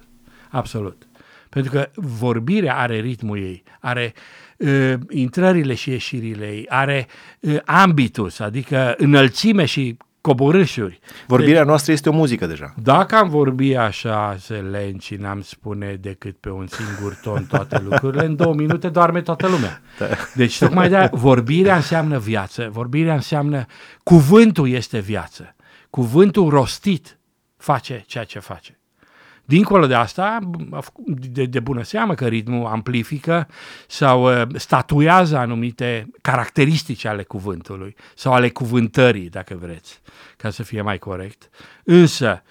absolut. 0.50 1.08
Pentru 1.50 1.72
că 1.72 1.89
vorbirea 1.96 2.77
are 2.77 3.00
ritmul 3.00 3.38
ei, 3.38 3.63
are 3.79 4.13
uh, 4.58 4.94
intrările 5.10 5.74
și 5.74 5.89
ieșirile 5.89 6.46
ei, 6.46 6.65
are 6.70 7.08
uh, 7.39 7.58
ambitus, 7.65 8.39
adică 8.39 8.94
înălțime 8.98 9.65
și 9.65 9.98
coborâșuri. 10.22 11.00
Vorbirea 11.28 11.60
deci, 11.60 11.68
noastră 11.68 11.92
este 11.92 12.10
o 12.10 12.12
muzică 12.12 12.46
deja. 12.46 12.74
Dacă 12.84 13.16
am 13.16 13.30
vorbi 13.30 13.76
așa, 13.76 14.36
Selen, 14.40 14.98
și 15.00 15.16
n-am 15.16 15.42
spune 15.42 15.98
decât 16.02 16.38
pe 16.38 16.50
un 16.50 16.68
singur 16.68 17.20
ton 17.22 17.46
toate 17.46 17.82
lucrurile, 17.84 18.26
în 18.26 18.36
două 18.36 18.54
minute 18.54 18.90
doarme 18.90 19.22
toată 19.22 19.48
lumea. 19.48 19.82
Da. 19.98 20.06
Deci 20.36 20.58
tocmai 20.58 20.90
de 20.90 21.10
vorbirea 21.12 21.76
înseamnă 21.76 22.20
viață, 22.20 22.70
vorbirea 22.72 23.14
înseamnă, 23.14 23.66
cuvântul 24.04 24.70
este 24.70 25.00
viață. 25.00 25.56
Cuvântul 25.90 26.50
rostit 26.50 27.20
face 27.58 28.04
ceea 28.08 28.24
ce 28.24 28.40
face. 28.40 28.79
Dincolo 29.50 29.88
de 29.88 29.94
asta, 29.94 30.39
de, 31.06 31.46
de 31.46 31.60
bună 31.60 31.84
seamă 31.84 32.13
că 32.13 32.27
ritmul 32.27 32.65
amplifică 32.65 33.48
sau 33.88 34.41
uh, 34.41 34.48
statuează 34.56 35.38
anumite 35.38 36.12
caracteristici 36.22 37.06
ale 37.06 37.24
cuvântului 37.24 37.96
sau 38.15 38.34
ale 38.34 38.50
cuvântării, 38.50 39.29
dacă 39.29 39.58
vreți, 39.62 40.01
ca 40.38 40.50
să 40.50 40.63
fie 40.63 40.82
mai 40.82 40.98
corect. 40.98 41.50
Însă, 41.84 42.44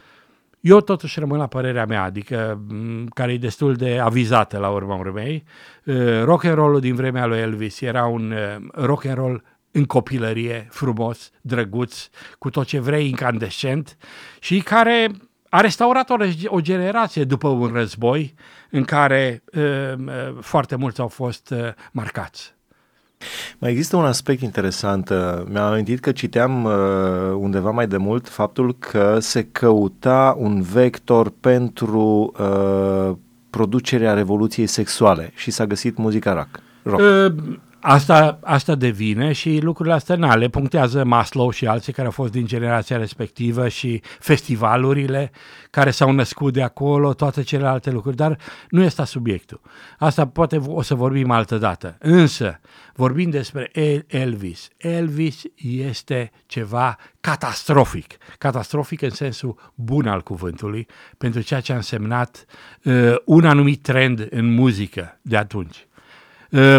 eu 0.60 0.80
totuși 0.80 1.18
rămân 1.18 1.38
la 1.38 1.46
părerea 1.46 1.86
mea, 1.86 2.02
adică 2.02 2.62
care 3.14 3.32
e 3.32 3.38
destul 3.38 3.74
de 3.74 3.98
avizată 3.98 4.58
la 4.58 4.68
urma 4.68 4.94
urmei. 4.94 5.44
Uh, 5.84 6.22
rock 6.24 6.44
and 6.44 6.54
roll 6.54 6.80
din 6.80 6.94
vremea 6.94 7.26
lui 7.26 7.38
Elvis 7.38 7.80
era 7.80 8.06
un 8.06 8.30
uh, 8.32 8.68
rock 8.72 9.04
and 9.04 9.16
roll 9.16 9.44
în 9.70 9.84
copilărie, 9.84 10.68
frumos, 10.70 11.30
drăguț, 11.40 12.08
cu 12.38 12.50
tot 12.50 12.66
ce 12.66 12.78
vrei, 12.78 13.08
incandescent 13.08 13.96
și 14.40 14.60
care 14.60 15.10
a 15.48 15.60
restaurat 15.60 16.10
o, 16.10 16.16
o 16.46 16.60
generație 16.60 17.24
după 17.24 17.48
un 17.48 17.70
război 17.72 18.34
în 18.70 18.84
care 18.84 19.42
uh, 19.54 19.62
uh, 19.98 20.38
foarte 20.40 20.76
mulți 20.76 21.00
au 21.00 21.08
fost 21.08 21.50
uh, 21.50 21.58
marcați. 21.92 22.56
Mai 23.58 23.70
există 23.70 23.96
un 23.96 24.04
aspect 24.04 24.42
interesant. 24.42 25.08
Mi-am 25.48 25.72
amintit 25.72 26.00
că 26.00 26.12
citeam 26.12 26.64
uh, 26.64 26.72
undeva 27.34 27.70
mai 27.70 27.86
de 27.86 27.96
mult 27.96 28.28
faptul 28.28 28.76
că 28.78 29.18
se 29.20 29.44
căuta 29.44 30.34
un 30.38 30.62
vector 30.62 31.32
pentru 31.40 32.32
uh, 32.38 33.16
producerea 33.50 34.12
revoluției 34.12 34.66
sexuale 34.66 35.32
și 35.34 35.50
s-a 35.50 35.66
găsit 35.66 35.96
muzica 35.96 36.32
rock. 36.32 36.48
rock. 36.82 37.00
Uh, 37.00 37.58
Asta, 37.80 38.38
asta 38.42 38.74
devine 38.74 39.32
și 39.32 39.58
lucrurile 39.62 39.94
astea 39.94 40.16
na, 40.16 40.34
le 40.34 40.48
punctează 40.48 41.04
Maslow 41.04 41.50
și 41.50 41.66
alții 41.66 41.92
care 41.92 42.06
au 42.06 42.12
fost 42.12 42.32
din 42.32 42.46
generația 42.46 42.96
respectivă 42.96 43.68
și 43.68 44.02
festivalurile 44.18 45.30
care 45.70 45.90
s-au 45.90 46.12
născut 46.12 46.52
de 46.52 46.62
acolo, 46.62 47.14
toate 47.14 47.42
celelalte 47.42 47.90
lucruri, 47.90 48.16
dar 48.16 48.38
nu 48.68 48.82
este 48.82 49.04
subiectul. 49.04 49.60
Asta 49.98 50.26
poate 50.26 50.56
o 50.66 50.82
să 50.82 50.94
vorbim 50.94 51.30
altă 51.30 51.58
dată. 51.58 51.96
Însă, 51.98 52.60
vorbim 52.94 53.30
despre 53.30 53.70
Elvis. 54.06 54.68
Elvis 54.76 55.42
este 55.56 56.30
ceva 56.46 56.96
catastrofic. 57.20 58.16
Catastrofic 58.38 59.02
în 59.02 59.10
sensul 59.10 59.72
bun 59.74 60.06
al 60.06 60.22
cuvântului, 60.22 60.86
pentru 61.18 61.40
ceea 61.40 61.60
ce 61.60 61.72
a 61.72 61.76
însemnat 61.76 62.44
uh, 62.84 63.14
un 63.24 63.44
anumit 63.44 63.82
trend 63.82 64.26
în 64.30 64.54
muzică 64.54 65.18
de 65.22 65.36
atunci. 65.36 65.86
Uh, 66.50 66.76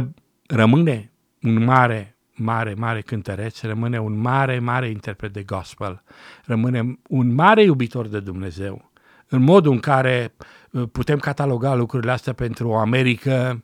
rămâne 0.50 1.12
un 1.41 1.63
mare, 1.63 2.18
mare, 2.36 2.74
mare 2.74 3.01
cântăreț, 3.01 3.62
rămâne 3.62 4.00
un 4.00 4.20
mare, 4.20 4.60
mare 4.60 4.89
interpret 4.89 5.34
de 5.34 5.44
gospel, 5.44 6.03
rămâne 6.46 7.00
un 7.08 7.34
mare 7.34 7.63
iubitor 7.63 8.08
de 8.08 8.20
Dumnezeu. 8.20 8.91
În 9.27 9.41
modul 9.41 9.72
în 9.72 9.79
care 9.79 10.34
uh, 10.72 10.84
putem 10.91 11.18
cataloga 11.18 11.75
lucrurile 11.75 12.12
astea 12.12 12.34
pentru 12.34 12.68
o 12.68 12.77
Americă 12.77 13.63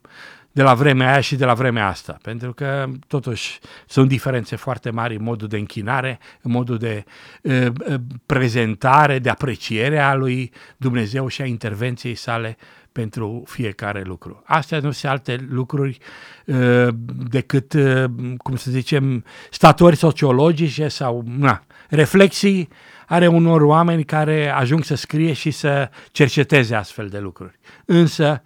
de 0.51 0.63
la 0.63 0.74
vremea 0.74 1.12
aia 1.12 1.20
și 1.20 1.36
de 1.36 1.46
la 1.46 1.54
vremea 1.54 1.88
asta, 1.88 2.18
pentru 2.22 2.54
că 2.54 2.86
totuși 3.08 3.60
sunt 3.88 4.08
diferențe 4.08 4.56
foarte 4.56 4.89
mari 4.89 5.15
în 5.15 5.24
modul 5.24 5.48
de 5.48 5.58
închinare, 5.58 6.20
în 6.42 6.51
modul 6.51 6.77
de 6.77 7.04
uh, 7.42 7.65
uh 7.65 7.96
prezentare, 8.25 9.20
de 9.20 9.30
apreciere 9.30 10.00
a 10.00 10.13
lui 10.13 10.51
Dumnezeu 10.77 11.27
și 11.27 11.42
a 11.42 11.46
intervenției 11.46 12.15
sale 12.15 12.58
pentru 12.95 13.43
fiecare 13.45 14.01
lucru. 14.01 14.41
Astea 14.45 14.79
nu 14.79 14.91
sunt 14.91 15.11
alte 15.11 15.45
lucruri 15.49 15.97
uh, 16.45 16.87
decât, 17.29 17.73
uh, 17.73 18.03
cum 18.37 18.55
să 18.55 18.71
zicem, 18.71 19.23
statori 19.51 19.95
sociologice 19.95 20.87
sau 20.87 21.23
na, 21.25 21.63
reflexii 21.89 22.69
are 23.07 23.27
unor 23.27 23.61
oameni 23.61 24.03
care 24.03 24.49
ajung 24.49 24.83
să 24.83 24.95
scrie 24.95 25.33
și 25.33 25.51
să 25.51 25.89
cerceteze 26.11 26.75
astfel 26.75 27.07
de 27.07 27.19
lucruri. 27.19 27.59
Însă, 27.85 28.41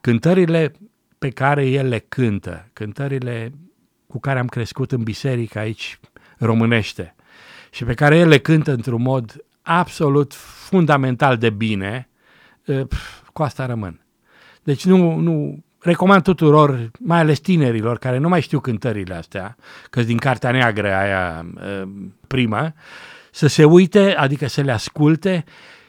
cântările 0.00 0.72
pe 1.18 1.30
care 1.30 1.66
el 1.66 1.88
le 1.88 1.98
cântă, 1.98 2.68
cântările 2.72 3.52
cu 4.06 4.20
care 4.20 4.38
am 4.38 4.46
crescut 4.46 4.92
în 4.92 5.02
biserică 5.02 5.58
aici 5.58 5.98
românește 6.38 7.14
și 7.70 7.84
pe 7.84 7.94
care 7.94 8.16
el 8.16 8.28
le 8.28 8.38
cântă 8.38 8.72
într-un 8.72 9.02
mod 9.02 9.44
absolut 9.62 10.34
fundamental 10.68 11.36
de 11.36 11.50
bine, 11.50 12.08
ă, 12.68 12.86
cu 13.36 13.42
asta 13.42 13.66
rămân. 13.66 14.00
Deci 14.62 14.84
nu, 14.84 15.16
nu 15.16 15.64
recomand 15.78 16.22
tuturor, 16.22 16.90
mai 16.98 17.18
ales 17.18 17.38
tinerilor 17.38 17.98
care 17.98 18.18
nu 18.18 18.28
mai 18.28 18.40
știu 18.40 18.60
cântările 18.60 19.14
astea, 19.14 19.56
că 19.90 20.02
din 20.02 20.16
Cartea 20.16 20.50
Neagră 20.50 20.94
aia 20.94 21.46
ă, 21.56 21.88
prima, 22.26 22.74
să 23.30 23.46
se 23.46 23.64
uite, 23.64 24.14
adică 24.14 24.46
să 24.46 24.60
le 24.60 24.72
asculte 24.72 25.44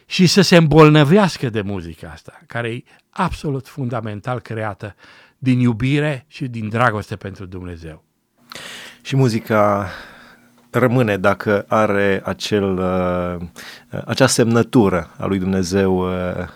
și 0.05 0.25
să 0.25 0.41
se 0.41 0.57
îmbolnăvească 0.57 1.49
de 1.49 1.61
muzica 1.61 2.09
asta, 2.13 2.39
care 2.47 2.69
e 2.69 2.83
absolut 3.09 3.67
fundamental 3.67 4.39
creată 4.39 4.95
din 5.37 5.59
iubire 5.59 6.25
și 6.27 6.47
din 6.47 6.69
dragoste 6.69 7.15
pentru 7.15 7.45
Dumnezeu. 7.45 8.03
Și 9.01 9.15
muzica 9.15 9.89
rămâne 10.77 11.17
dacă 11.17 11.65
are 11.67 12.21
acel, 12.25 12.77
uh, 12.77 13.45
acea 14.05 14.27
semnătură 14.27 15.09
a 15.17 15.25
lui 15.25 15.39
Dumnezeu. 15.39 15.97
Uh, 15.97 16.07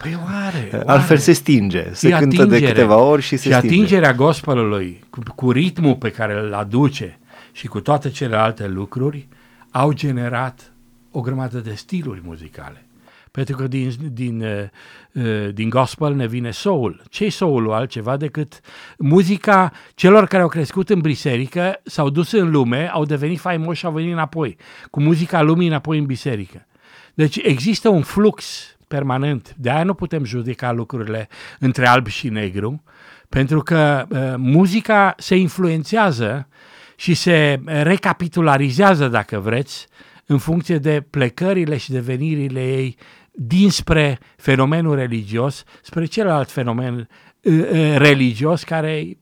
păi 0.02 0.18
oare, 0.24 0.70
oare. 0.74 0.84
Altfel 0.86 1.18
se 1.18 1.32
stinge, 1.32 1.94
se 1.94 2.08
e 2.08 2.12
cântă 2.12 2.42
atingere. 2.42 2.60
de 2.60 2.66
câteva 2.66 2.98
ori 2.98 3.22
și 3.22 3.38
se 3.38 3.50
și 3.50 3.58
stinge. 3.58 3.68
atingerea 3.68 4.14
gospelului 4.14 5.04
cu, 5.10 5.22
cu 5.36 5.52
ritmul 5.52 5.96
pe 5.96 6.12
care 6.12 6.40
îl 6.40 6.54
aduce 6.54 7.20
și 7.52 7.68
cu 7.68 7.80
toate 7.80 8.10
celelalte 8.10 8.68
lucruri 8.68 9.28
au 9.72 9.92
generat 9.92 10.72
o 11.12 11.22
grămadă 11.22 11.58
de 11.60 11.74
stiluri 11.74 12.22
muzicale. 12.24 12.86
Pentru 13.32 13.56
că 13.56 13.68
din, 13.68 13.92
din, 14.12 14.42
uh, 14.42 15.24
uh, 15.24 15.54
din 15.54 15.70
gospel 15.70 16.16
ne 16.16 16.28
vine 16.28 16.52
soul. 16.52 17.02
ce 17.10 17.30
soul 17.30 17.72
altceva 17.72 18.18
decât 18.18 18.60
muzica 18.98 19.72
celor 19.96 20.26
care 20.28 20.42
au 20.42 20.48
crescut 20.48 20.90
în 20.90 21.00
biserică, 21.00 21.80
s-au 21.84 22.10
dus 22.10 22.32
în 22.32 22.52
lume, 22.52 22.90
au 22.94 23.06
devenit 23.06 23.40
faimoși 23.40 23.80
și 23.80 23.86
au 23.86 23.92
venit 23.92 24.12
înapoi, 24.12 24.58
cu 24.90 25.02
muzica 25.02 25.42
lumii 25.42 25.68
înapoi 25.68 25.98
în 25.98 26.06
biserică. 26.06 26.66
Deci 27.14 27.36
există 27.36 27.90
un 27.90 28.02
flux 28.02 28.66
permanent, 28.88 29.56
de 29.58 29.70
aia 29.70 29.84
nu 29.84 29.94
putem 29.94 30.24
judeca 30.24 30.72
lucrurile 30.72 31.28
între 31.60 31.88
alb 31.88 32.08
și 32.08 32.30
negru, 32.30 32.84
pentru 33.30 33.60
că 33.60 34.06
uh, 34.10 34.34
muzica 34.38 35.14
se 35.18 35.36
influențează 35.36 36.48
și 36.96 37.14
se 37.14 37.62
recapitularizează, 37.66 39.08
dacă 39.08 39.40
vreți, 39.40 39.88
în 40.26 40.38
funcție 40.38 40.78
de 40.78 41.06
plecările 41.10 41.78
și 41.78 41.92
devenirile 41.92 42.64
ei 42.64 42.98
dinspre 43.32 44.20
fenomenul 44.38 44.96
religios 44.96 45.64
spre 45.82 46.06
celălalt 46.06 46.50
fenomen 46.50 47.10
uh, 47.42 47.54
uh, 47.54 47.96
religios 47.98 48.64
care 48.64 48.92
e 48.98 49.18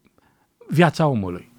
viața 0.68 1.08
omului. 1.08 1.52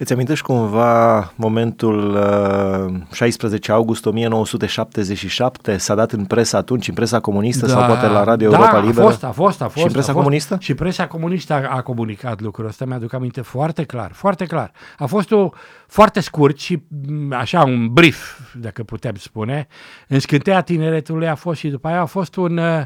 Îți 0.00 0.12
amintești 0.12 0.44
cumva 0.44 1.32
momentul 1.36 2.14
uh, 2.14 3.00
16 3.12 3.72
august 3.72 4.06
1977? 4.06 5.76
S-a 5.76 5.94
dat 5.94 6.12
în 6.12 6.24
presă 6.24 6.56
atunci, 6.56 6.88
în 6.88 6.94
presa 6.94 7.20
comunistă 7.20 7.66
da, 7.66 7.72
sau 7.72 7.86
poate 7.86 8.06
la 8.06 8.24
Radio 8.24 8.50
da, 8.50 8.56
Europa 8.56 8.78
Liberă? 8.78 9.06
a 9.06 9.08
fost, 9.08 9.24
a 9.24 9.30
fost, 9.30 9.60
a 9.62 9.64
fost. 9.64 9.76
Și 9.76 9.84
în 9.84 9.92
presa 9.92 10.10
a 10.10 10.12
fost, 10.12 10.24
comunistă? 10.24 10.56
Și 10.60 10.74
presa 10.74 11.06
comunistă 11.06 11.52
a, 11.52 11.76
a 11.76 11.82
comunicat 11.82 12.40
lucrul 12.40 12.66
ăsta, 12.66 12.84
mi-aduc 12.84 13.12
aminte 13.12 13.40
foarte 13.40 13.84
clar, 13.84 14.12
foarte 14.12 14.44
clar. 14.44 14.72
A 14.98 15.06
fost 15.06 15.30
o 15.30 15.50
foarte 15.86 16.20
scurt 16.20 16.58
și 16.58 16.82
mm, 17.08 17.32
așa 17.32 17.64
un 17.64 17.92
brief, 17.92 18.40
dacă 18.54 18.82
putem 18.82 19.14
spune. 19.14 19.66
În 20.08 20.18
scânteia 20.18 20.60
tineretului 20.60 21.28
a 21.28 21.34
fost 21.34 21.58
și 21.58 21.68
după 21.68 21.88
aia 21.88 22.00
a 22.00 22.04
fost 22.04 22.36
un 22.36 22.56
uh, 22.56 22.82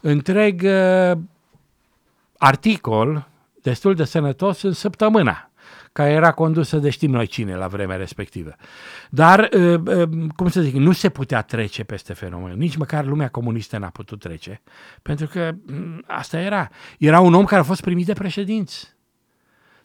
întreg 0.00 0.62
uh, 0.64 1.18
articol 2.38 3.28
destul 3.62 3.94
de 3.94 4.04
sănătos 4.04 4.62
în 4.62 4.72
săptămâna 4.72 5.45
care 5.96 6.10
era 6.10 6.32
condusă 6.32 6.78
de 6.78 6.90
știm 6.90 7.10
noi 7.10 7.26
cine 7.26 7.56
la 7.56 7.66
vremea 7.66 7.96
respectivă. 7.96 8.54
Dar, 9.10 9.48
uh, 9.52 9.80
uh, 9.86 10.08
cum 10.36 10.48
să 10.48 10.60
zic, 10.60 10.74
nu 10.74 10.92
se 10.92 11.08
putea 11.08 11.42
trece 11.42 11.84
peste 11.84 12.12
fenomen. 12.12 12.58
Nici 12.58 12.76
măcar 12.76 13.04
lumea 13.04 13.28
comunistă 13.28 13.78
n-a 13.78 13.88
putut 13.88 14.20
trece, 14.20 14.62
pentru 15.02 15.26
că 15.26 15.52
mm, 15.66 16.02
asta 16.06 16.38
era. 16.40 16.68
Era 16.98 17.20
un 17.20 17.34
om 17.34 17.44
care 17.44 17.60
a 17.60 17.64
fost 17.64 17.80
primit 17.80 18.06
de 18.06 18.12
președinți. 18.12 18.94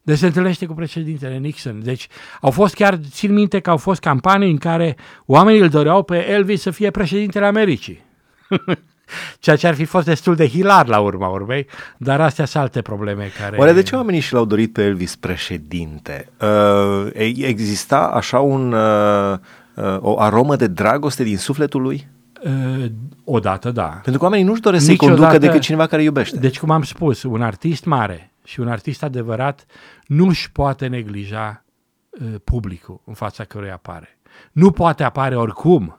Deci 0.01 0.17
se 0.17 0.25
întâlnește 0.25 0.65
cu 0.65 0.73
președintele 0.73 1.37
Nixon. 1.37 1.83
Deci 1.83 2.07
au 2.41 2.51
fost 2.51 2.73
chiar, 2.73 2.99
țin 3.09 3.33
minte 3.33 3.59
că 3.59 3.69
au 3.69 3.77
fost 3.77 3.99
campanii 3.99 4.51
în 4.51 4.57
care 4.57 4.95
oamenii 5.25 5.61
îl 5.61 5.69
doreau 5.69 6.03
pe 6.03 6.29
Elvis 6.29 6.61
să 6.61 6.71
fie 6.71 6.91
președintele 6.91 7.45
Americii. 7.45 8.03
ceea 9.39 9.55
ce 9.55 9.67
ar 9.67 9.73
fi 9.73 9.85
fost 9.85 10.05
destul 10.05 10.35
de 10.35 10.47
hilar 10.47 10.87
la 10.87 10.99
urma 10.99 11.27
urmei, 11.27 11.67
dar 11.97 12.21
astea 12.21 12.45
sunt 12.45 12.63
alte 12.63 12.81
probleme 12.81 13.31
care... 13.39 13.57
Oare 13.57 13.71
de 13.71 13.81
ce 13.81 13.95
oamenii 13.95 14.19
și 14.19 14.33
l-au 14.33 14.45
dorit 14.45 14.73
pe 14.73 14.83
Elvis 14.83 15.15
președinte? 15.15 16.29
Uh, 16.41 17.07
exista 17.37 17.99
așa 17.99 18.39
un, 18.39 18.71
uh, 18.71 19.37
uh, 19.73 19.97
o 19.99 20.19
aromă 20.19 20.55
de 20.55 20.67
dragoste 20.67 21.23
din 21.23 21.37
sufletul 21.37 21.81
lui? 21.81 22.07
Uh, 22.43 22.85
odată, 23.23 23.71
da. 23.71 23.87
Pentru 23.87 24.17
că 24.17 24.23
oamenii 24.23 24.45
nu-și 24.45 24.61
doresc 24.61 24.85
să-i 24.85 24.95
conducă 24.95 25.37
decât 25.37 25.61
cineva 25.61 25.87
care 25.87 26.03
iubește. 26.03 26.37
Deci, 26.37 26.59
cum 26.59 26.69
am 26.69 26.83
spus, 26.83 27.23
un 27.23 27.41
artist 27.41 27.85
mare 27.85 28.31
și 28.43 28.59
un 28.59 28.67
artist 28.67 29.03
adevărat 29.03 29.65
nu-și 30.05 30.51
poate 30.51 30.87
neglija 30.87 31.63
uh, 32.09 32.27
publicul 32.43 33.01
în 33.05 33.13
fața 33.13 33.43
căruia 33.43 33.73
apare. 33.73 34.19
Nu 34.51 34.71
poate 34.71 35.03
apare 35.03 35.35
oricum 35.35 35.95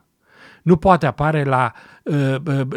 nu 0.63 0.77
poate 0.77 1.07
apare 1.07 1.45
la 1.45 1.73
uh, 1.75 1.81
uh, 1.83 1.92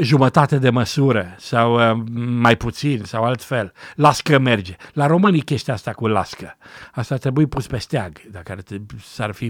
jumătate 0.02 0.58
de 0.58 0.70
măsură 0.70 1.36
sau 1.38 1.76
uh, 1.76 2.04
mai 2.16 2.56
puțin 2.56 3.02
sau 3.04 3.24
altfel. 3.24 3.72
Lască 3.96 4.40
merge. 4.40 4.76
La 4.94 5.06
românii 5.06 5.42
chestia 5.42 5.74
asta 5.74 5.92
cu 5.92 6.08
lască. 6.08 6.58
Asta 6.94 7.18
trebuie 7.18 7.46
pus 7.46 7.68
pe 7.68 7.78
steag, 7.78 8.22
dacă 8.32 8.52
ar, 8.52 8.60
s-ar 9.04 9.32
fi 9.32 9.48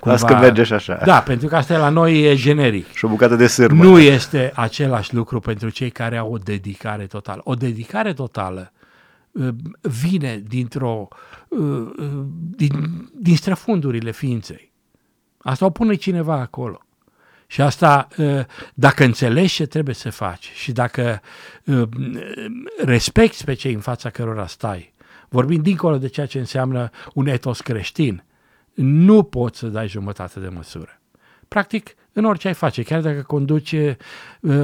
cumva... 0.00 0.18
Lască 0.18 0.34
merge 0.34 0.62
și 0.62 0.72
așa. 0.72 1.02
Da, 1.04 1.20
pentru 1.20 1.48
că 1.48 1.56
asta 1.56 1.78
la 1.78 1.88
noi 1.88 2.22
e 2.22 2.34
generic. 2.34 2.92
Și 2.92 3.04
o 3.04 3.08
bucată 3.08 3.36
de 3.36 3.46
sârmă. 3.46 3.84
Nu 3.84 3.98
este 3.98 4.52
același 4.54 5.14
lucru 5.14 5.40
pentru 5.40 5.68
cei 5.68 5.90
care 5.90 6.16
au 6.16 6.32
o 6.32 6.36
dedicare 6.36 7.06
totală. 7.06 7.40
O 7.44 7.54
dedicare 7.54 8.12
totală 8.12 8.72
uh, 9.30 9.48
vine 9.80 10.42
dintr-o 10.46 11.08
uh, 11.48 11.92
din, 12.56 13.08
din 13.14 13.36
străfundurile 13.36 14.10
ființei. 14.10 14.72
Asta 15.38 15.64
o 15.64 15.70
pune 15.70 15.94
cineva 15.94 16.34
acolo. 16.34 16.80
Și 17.50 17.60
asta, 17.60 18.08
ă, 18.18 18.46
dacă 18.74 19.04
înțelegi 19.04 19.54
ce 19.54 19.66
trebuie 19.66 19.94
să 19.94 20.10
faci 20.10 20.50
și 20.54 20.72
dacă 20.72 21.20
ă, 21.68 21.88
respecti 22.84 23.44
pe 23.44 23.54
cei 23.54 23.72
în 23.72 23.80
fața 23.80 24.10
cărora 24.10 24.46
stai, 24.46 24.92
vorbind 25.28 25.62
dincolo 25.62 25.98
de 25.98 26.08
ceea 26.08 26.26
ce 26.26 26.38
înseamnă 26.38 26.90
un 27.14 27.26
etos 27.26 27.60
creștin, 27.60 28.24
nu 28.74 29.22
poți 29.22 29.58
să 29.58 29.66
dai 29.66 29.88
jumătate 29.88 30.40
de 30.40 30.48
măsură. 30.48 31.00
Practic, 31.48 31.94
în 32.12 32.24
orice 32.24 32.48
ai 32.48 32.54
face, 32.54 32.82
chiar 32.82 33.00
dacă 33.00 33.22
conduci 33.22 33.72
uh, 33.72 33.96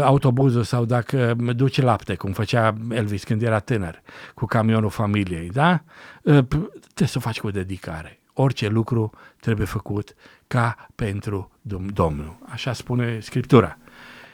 autobuzul 0.02 0.62
sau 0.62 0.84
dacă 0.84 1.34
duci 1.36 1.80
lapte, 1.80 2.14
cum 2.14 2.32
făcea 2.32 2.76
Elvis 2.90 3.24
când 3.24 3.42
era 3.42 3.58
tânăr, 3.58 4.02
cu 4.34 4.44
camionul 4.46 4.90
familiei, 4.90 5.48
da? 5.48 5.82
Uh, 6.22 6.44
trebuie 6.44 7.08
să 7.08 7.18
o 7.18 7.20
faci 7.20 7.40
cu 7.40 7.50
dedicare. 7.50 8.20
Orice 8.38 8.68
lucru 8.68 9.10
trebuie 9.40 9.66
făcut 9.66 10.14
ca 10.46 10.88
pentru 10.94 11.50
Domnul. 11.92 12.38
Așa 12.48 12.72
spune 12.72 13.20
Scriptura. 13.20 13.78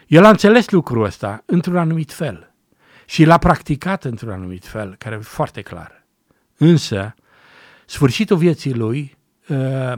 El 0.07 0.25
a 0.25 0.29
înțeles 0.29 0.71
lucrul 0.71 1.05
ăsta 1.05 1.43
într-un 1.47 1.77
anumit 1.77 2.13
fel 2.13 2.53
și 3.07 3.25
l-a 3.25 3.39
practicat 3.39 4.05
într-un 4.05 4.31
anumit 4.31 4.67
fel, 4.67 4.95
care 4.99 5.15
e 5.15 5.19
foarte 5.19 5.63
clar. 5.63 6.05
Însă, 6.57 7.15
sfârșitul 7.87 8.37
vieții 8.37 8.75
lui 8.75 9.17
uh, 9.49 9.93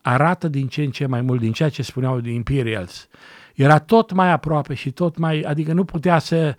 arată 0.00 0.48
din 0.48 0.68
ce 0.68 0.82
în 0.82 0.90
ce 0.90 1.06
mai 1.06 1.20
mult 1.20 1.40
din 1.40 1.52
ceea 1.52 1.68
ce 1.68 1.82
spuneau 1.82 2.20
de 2.20 2.30
Imperials. 2.30 3.08
Era 3.54 3.78
tot 3.78 4.12
mai 4.12 4.30
aproape 4.30 4.74
și 4.74 4.90
tot 4.90 5.16
mai, 5.16 5.40
adică 5.40 5.72
nu 5.72 5.84
putea 5.84 6.18
să, 6.18 6.54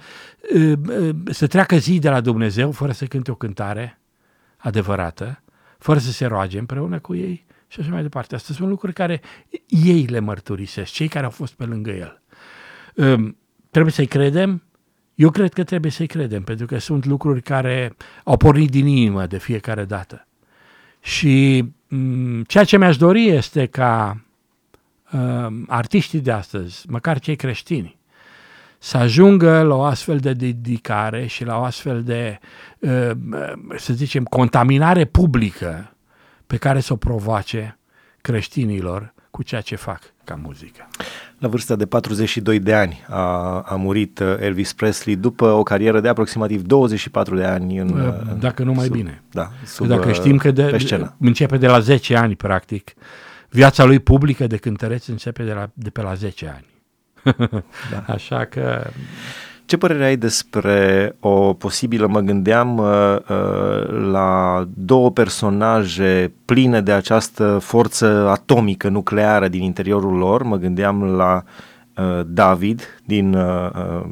uh, 0.56 0.74
uh, 0.88 1.16
să 1.26 1.48
treacă 1.48 1.78
zi 1.78 2.00
de 2.00 2.10
la 2.10 2.22
Dumnezeu 2.22 2.72
fără 2.72 2.92
să 2.92 3.06
cânte 3.06 3.32
o 3.32 3.36
cântare 3.36 4.00
adevărată, 4.58 5.44
fără 5.84 6.00
să 6.00 6.12
se 6.12 6.26
roage 6.26 6.60
împreună 6.60 7.00
cu 7.00 7.16
ei 7.16 7.46
și 7.68 7.80
așa 7.80 7.90
mai 7.90 8.02
departe. 8.02 8.36
Astea 8.36 8.56
sunt 8.56 8.70
lucruri 8.70 8.94
care 8.94 9.22
ei 9.68 10.06
le 10.06 10.20
mărturisesc, 10.20 10.92
cei 10.92 11.08
care 11.08 11.26
au 11.26 11.32
fost 11.32 11.54
pe 11.54 11.66
lângă 11.66 11.92
el. 11.92 12.22
Um, 12.96 13.38
trebuie 13.72 13.94
să-i 13.94 14.06
credem? 14.06 14.64
Eu 15.16 15.30
cred 15.30 15.54
că 15.54 15.64
trebuie 15.64 15.92
să-i 15.92 16.08
credem, 16.08 16.44
pentru 16.44 16.66
că 16.66 16.78
sunt 16.78 17.06
lucruri 17.06 17.42
care 17.42 17.96
au 18.24 18.38
pornit 18.38 18.70
din 18.70 18.88
inimă 18.88 19.26
de 19.26 19.38
fiecare 19.38 19.86
dată. 19.86 20.28
Și 21.02 21.66
um, 21.90 22.44
ceea 22.44 22.64
ce 22.64 22.78
mi-aș 22.78 22.98
dori 22.98 23.28
este 23.28 23.66
ca 23.66 24.22
um, 25.12 25.66
artiștii 25.68 26.22
de 26.22 26.32
astăzi, 26.32 26.90
măcar 26.90 27.20
cei 27.20 27.36
creștini, 27.36 27.98
să 28.84 28.98
ajungă 28.98 29.62
la 29.62 29.76
o 29.76 29.82
astfel 29.82 30.18
de 30.18 30.34
dedicare 30.34 31.26
și 31.26 31.46
la 31.46 31.58
o 31.58 31.64
astfel 31.64 32.04
de, 32.04 32.40
uh, 32.80 33.12
să 33.76 33.94
zicem, 33.94 34.24
contaminare 34.24 35.06
publică 35.06 35.96
pe 36.48 36.58
care 36.58 36.80
să 36.80 36.94
o 36.94 36.96
provoace 36.96 37.78
creștinilor 38.22 39.14
cu 39.32 39.44
ceea 39.44 39.62
ce 39.62 39.76
fac 39.76 40.00
ca 40.24 40.40
muzică. 40.44 40.88
La 41.38 41.48
vârsta 41.48 41.76
de 41.76 41.86
42 41.86 42.60
de 42.60 42.74
ani 42.74 43.06
a, 43.10 43.60
a 43.62 43.76
murit 43.76 44.20
uh, 44.20 44.36
Elvis 44.40 44.74
Presley 44.74 45.16
după 45.16 45.46
o 45.46 45.64
carieră 45.64 46.00
de 46.00 46.08
aproximativ 46.08 46.62
24 46.62 47.36
de 47.36 47.46
ani 47.46 47.78
în... 47.78 47.90
Uh, 47.90 48.14
Dacă 48.40 48.64
nu 48.64 48.74
mai 48.74 48.86
sub, 48.86 48.94
bine. 48.94 49.24
Da, 49.32 49.50
sub, 49.66 49.88
Dacă 49.88 50.12
știm 50.12 50.38
că 50.38 50.52
de, 50.52 50.64
pe 50.64 50.78
scenă. 50.78 51.16
începe 51.20 51.58
de 51.58 51.68
la 51.68 51.80
10 51.80 52.16
ani, 52.16 52.36
practic, 52.36 52.94
viața 53.50 53.84
lui 53.84 54.00
publică 54.00 54.48
de 54.48 54.58
cântăreț 54.58 55.08
începe 55.08 55.44
de, 55.44 55.54
la, 55.54 55.70
de 55.74 55.90
pe 55.90 56.02
la 56.02 56.14
10 56.14 56.54
ani. 56.56 56.72
Da. 57.92 58.04
Așa 58.14 58.46
că 58.46 58.88
Ce 59.66 59.78
părere 59.78 60.06
ai 60.06 60.18
despre 60.18 61.16
o 61.20 61.54
posibilă, 61.54 62.08
mă 62.08 62.20
gândeam 62.20 62.78
uh, 62.78 63.16
uh, 63.30 64.10
la 64.12 64.64
două 64.74 65.12
personaje 65.12 66.34
pline 66.46 66.82
de 66.82 66.92
această 66.92 67.58
forță 67.62 68.28
atomică 68.30 68.90
nucleară 68.90 69.48
din 69.48 69.62
interiorul 69.64 70.18
lor, 70.18 70.44
mă 70.44 70.58
gândeam 70.58 71.04
la 71.04 71.44
uh, 71.98 72.22
David 72.26 72.82
din, 73.06 73.34
uh, 73.34 73.70
uh, 73.76 74.06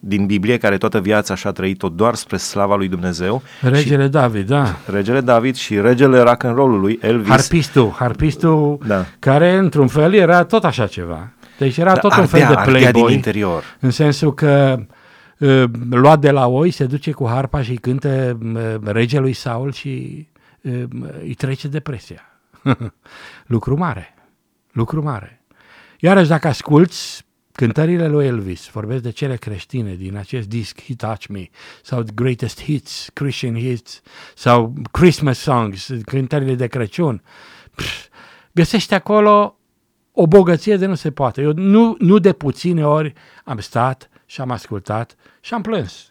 din 0.00 0.26
Biblie, 0.26 0.58
care 0.58 0.76
toată 0.76 1.00
viața 1.00 1.34
și-a 1.34 1.50
trăit-o 1.50 1.88
doar 1.88 2.14
spre 2.14 2.36
slava 2.36 2.76
lui 2.76 2.88
Dumnezeu. 2.88 3.42
regele 3.60 4.02
și 4.02 4.08
David, 4.10 4.46
da. 4.46 4.76
Regele 4.86 5.20
David 5.20 5.54
și 5.54 5.80
regele 5.80 6.18
rock 6.20 6.44
and 6.44 6.56
roll-ului, 6.56 6.98
Elvis. 7.02 7.28
Harpistul, 7.28 7.94
harpistul 7.96 8.78
Da. 8.86 9.04
care 9.18 9.56
într-un 9.56 9.86
fel 9.86 10.14
era 10.14 10.44
tot 10.44 10.64
așa 10.64 10.86
ceva. 10.86 11.30
Deci 11.58 11.76
era 11.76 11.94
Da, 11.94 12.00
tot 12.00 12.16
un 12.16 12.26
fel 12.26 12.42
ardea, 12.42 12.54
de 12.54 12.60
ardea 12.60 12.80
din 12.80 12.90
playboy, 12.90 13.14
interior. 13.14 13.64
în 13.80 13.90
sensul 13.90 14.34
că 14.34 14.84
uh, 15.38 15.64
luat 15.90 16.20
de 16.20 16.30
la 16.30 16.46
oi, 16.46 16.70
se 16.70 16.84
duce 16.84 17.10
cu 17.10 17.28
harpa 17.28 17.62
și 17.62 17.70
îi 17.70 17.76
cântă 17.76 18.38
uh, 18.42 18.74
regelui 18.84 19.32
Saul 19.32 19.72
și 19.72 20.26
uh, 20.60 20.82
îi 21.20 21.34
trece 21.34 21.68
depresia. 21.68 22.22
lucru 23.46 23.76
mare, 23.76 24.14
lucru 24.72 25.02
mare. 25.02 25.40
Iarăși 25.98 26.28
dacă 26.28 26.48
asculți 26.48 27.24
cântările 27.52 28.08
lui 28.08 28.26
Elvis, 28.26 28.68
vorbesc 28.68 29.02
de 29.02 29.10
cele 29.10 29.36
creștine 29.36 29.94
din 29.94 30.16
acest 30.16 30.48
disc 30.48 30.82
He 30.82 30.94
Touch 30.94 31.26
Me, 31.26 31.48
sau 31.82 32.02
The 32.02 32.12
Greatest 32.14 32.62
Hits, 32.62 33.10
Christian 33.12 33.54
Hits, 33.54 34.02
sau 34.34 34.74
Christmas 34.90 35.38
Songs, 35.38 35.90
cântările 36.04 36.54
de 36.54 36.66
Crăciun, 36.66 37.22
pf, 37.74 38.06
găsești 38.52 38.94
acolo 38.94 39.55
o 40.18 40.26
bogăție 40.26 40.76
de 40.76 40.86
nu 40.86 40.94
se 40.94 41.10
poate. 41.10 41.42
Eu 41.42 41.52
nu, 41.52 41.96
nu 41.98 42.18
de 42.18 42.32
puține 42.32 42.86
ori 42.86 43.12
am 43.44 43.58
stat 43.58 44.08
și 44.26 44.40
am 44.40 44.50
ascultat 44.50 45.16
și 45.40 45.54
am 45.54 45.62
plâns. 45.62 46.08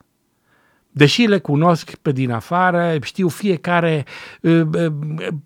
Deși 0.91 1.21
le 1.21 1.39
cunosc 1.39 1.95
pe 1.95 2.11
din 2.11 2.31
afară, 2.31 2.97
știu 3.01 3.27
fiecare 3.27 4.05
uh, 4.41 4.61
uh, 4.73 4.93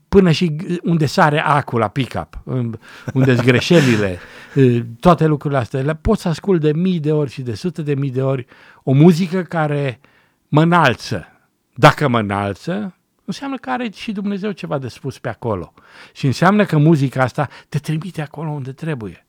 până 0.10 0.32
și 0.32 0.56
unde 0.84 1.06
sare 1.06 1.40
acul 1.40 1.80
la 1.80 1.88
pick-up, 1.88 2.40
uh, 2.44 2.70
unde 3.14 3.34
sunt 3.34 3.46
greșelile, 3.46 4.20
uh, 4.56 4.80
toate 5.00 5.26
lucrurile 5.26 5.60
astea. 5.60 5.82
Le 5.82 5.96
pot 5.96 6.20
să 6.20 6.28
ascult 6.28 6.62
de 6.62 6.74
mii 6.74 7.00
de 7.00 7.12
ori 7.12 7.32
și 7.32 7.42
de 7.42 7.54
sute 7.54 7.82
de 7.82 7.96
mii 7.96 8.12
de 8.12 8.22
ori 8.22 8.46
o 8.84 8.92
muzică 8.92 9.42
care 9.42 10.00
mă 10.48 10.62
înalță. 10.62 11.28
Dacă 11.74 12.08
mă 12.08 12.20
înalță, 12.20 12.96
înseamnă 13.30 13.58
că 13.58 13.70
are 13.70 13.90
și 13.90 14.12
Dumnezeu 14.12 14.52
ceva 14.52 14.78
de 14.78 14.88
spus 14.88 15.20
pe 15.20 15.30
acolo. 15.30 15.74
Și 16.14 16.26
înseamnă 16.26 16.66
că 16.66 16.78
muzica 16.78 17.24
asta 17.24 17.48
te 17.70 17.80
trimite 17.80 18.22
acolo 18.22 18.50
unde 18.50 18.72
trebuie. 18.72 19.26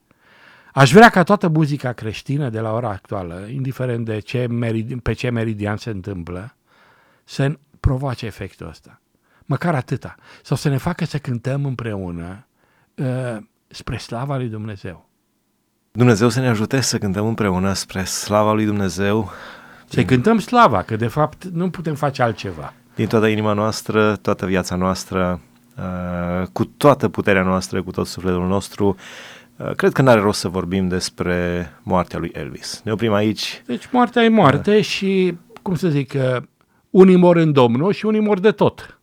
Aș 0.72 0.92
vrea 0.92 1.08
ca 1.08 1.22
toată 1.22 1.48
muzica 1.48 1.92
creștină 1.92 2.48
de 2.48 2.60
la 2.60 2.72
ora 2.72 2.88
actuală, 2.88 3.46
indiferent 3.52 4.04
de 4.04 4.18
ce 4.18 4.46
merid- 4.46 5.02
pe 5.02 5.12
ce 5.12 5.30
meridian 5.30 5.76
se 5.76 5.90
întâmplă, 5.90 6.56
să 7.24 7.58
provoace 7.80 8.26
efectul 8.26 8.68
ăsta. 8.68 9.00
Măcar 9.44 9.74
atâta. 9.74 10.14
Sau 10.42 10.56
să 10.56 10.68
ne 10.68 10.76
facă 10.76 11.04
să 11.04 11.18
cântăm 11.18 11.64
împreună 11.64 12.46
uh, 12.94 13.36
spre 13.66 13.96
slava 13.96 14.36
lui 14.36 14.48
Dumnezeu. 14.48 15.08
Dumnezeu 15.92 16.28
să 16.28 16.40
ne 16.40 16.48
ajute 16.48 16.80
să 16.80 16.98
cântăm 16.98 17.26
împreună 17.26 17.72
spre 17.72 18.04
slava 18.04 18.52
lui 18.52 18.64
Dumnezeu, 18.64 19.30
Să-i 19.88 20.04
cântăm 20.04 20.38
slava, 20.38 20.82
că 20.82 20.96
de 20.96 21.06
fapt 21.06 21.44
nu 21.44 21.70
putem 21.70 21.94
face 21.94 22.22
altceva. 22.22 22.72
Din 23.00 23.08
toată 23.08 23.26
inima 23.26 23.52
noastră, 23.52 24.16
toată 24.16 24.46
viața 24.46 24.76
noastră, 24.76 25.40
uh, 25.76 26.46
cu 26.52 26.64
toată 26.64 27.08
puterea 27.08 27.42
noastră, 27.42 27.82
cu 27.82 27.90
tot 27.90 28.06
sufletul 28.06 28.46
nostru. 28.46 28.96
Uh, 29.56 29.74
Cred 29.74 29.92
că 29.92 30.02
n-are 30.02 30.20
rost 30.20 30.40
să 30.40 30.48
vorbim 30.48 30.88
despre 30.88 31.70
moartea 31.82 32.18
lui 32.18 32.30
Elvis. 32.34 32.80
Ne 32.84 32.92
oprim 32.92 33.12
aici. 33.12 33.62
Deci 33.66 33.88
moartea 33.92 34.22
e 34.22 34.28
moarte 34.28 34.74
da. 34.74 34.80
și, 34.82 35.36
cum 35.62 35.74
să 35.74 35.88
zic, 35.88 36.12
uh, 36.16 36.42
unii 36.90 37.16
mor 37.16 37.36
în 37.36 37.52
Domnul 37.52 37.92
și 37.92 38.06
unii 38.06 38.20
mor 38.20 38.40
de 38.40 38.50
tot. 38.50 39.00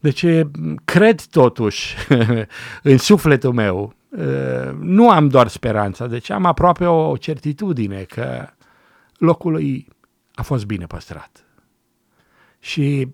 Deci 0.00 0.22
e, 0.22 0.50
cred 0.84 1.20
totuși 1.20 1.94
în 2.82 2.98
sufletul 2.98 3.52
meu, 3.52 3.94
uh, 4.08 4.72
nu 4.80 5.10
am 5.10 5.28
doar 5.28 5.48
speranța, 5.48 6.06
deci 6.06 6.30
am 6.30 6.44
aproape 6.44 6.84
o 6.84 7.16
certitudine 7.16 8.02
că 8.02 8.46
locul 9.18 9.52
lui 9.52 9.88
a 10.34 10.42
fost 10.42 10.66
bine 10.66 10.86
păstrat. 10.86 11.44
Și 12.58 13.08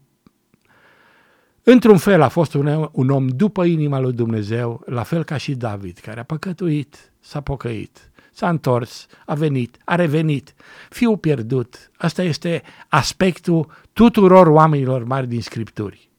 într-un 1.63 1.97
fel 1.97 2.23
a 2.23 2.29
fost 2.29 2.55
un, 2.55 2.89
un 2.93 3.11
om 3.11 3.29
după 3.29 3.65
inima 3.65 3.99
lui 3.99 4.13
Dumnezeu, 4.13 4.83
la 4.87 5.03
fel 5.03 5.25
ca 5.25 5.37
și 5.37 5.55
David, 5.55 5.99
care 5.99 6.21
a 6.21 6.25
păcătuit, 6.25 7.13
s-a 7.21 7.41
pocăit, 7.41 8.11
s-a 8.33 8.49
întors, 8.49 9.07
a 9.27 9.35
venit, 9.35 9.77
a 9.85 9.95
revenit, 9.95 10.55
fiul 10.89 11.17
pierdut. 11.19 11.91
Asta 11.97 12.23
este 12.23 12.63
aspectul 12.89 13.67
tuturor 13.93 14.47
oamenilor 14.47 15.05
mari 15.05 15.27
din 15.27 15.41
Scripturi. 15.41 16.11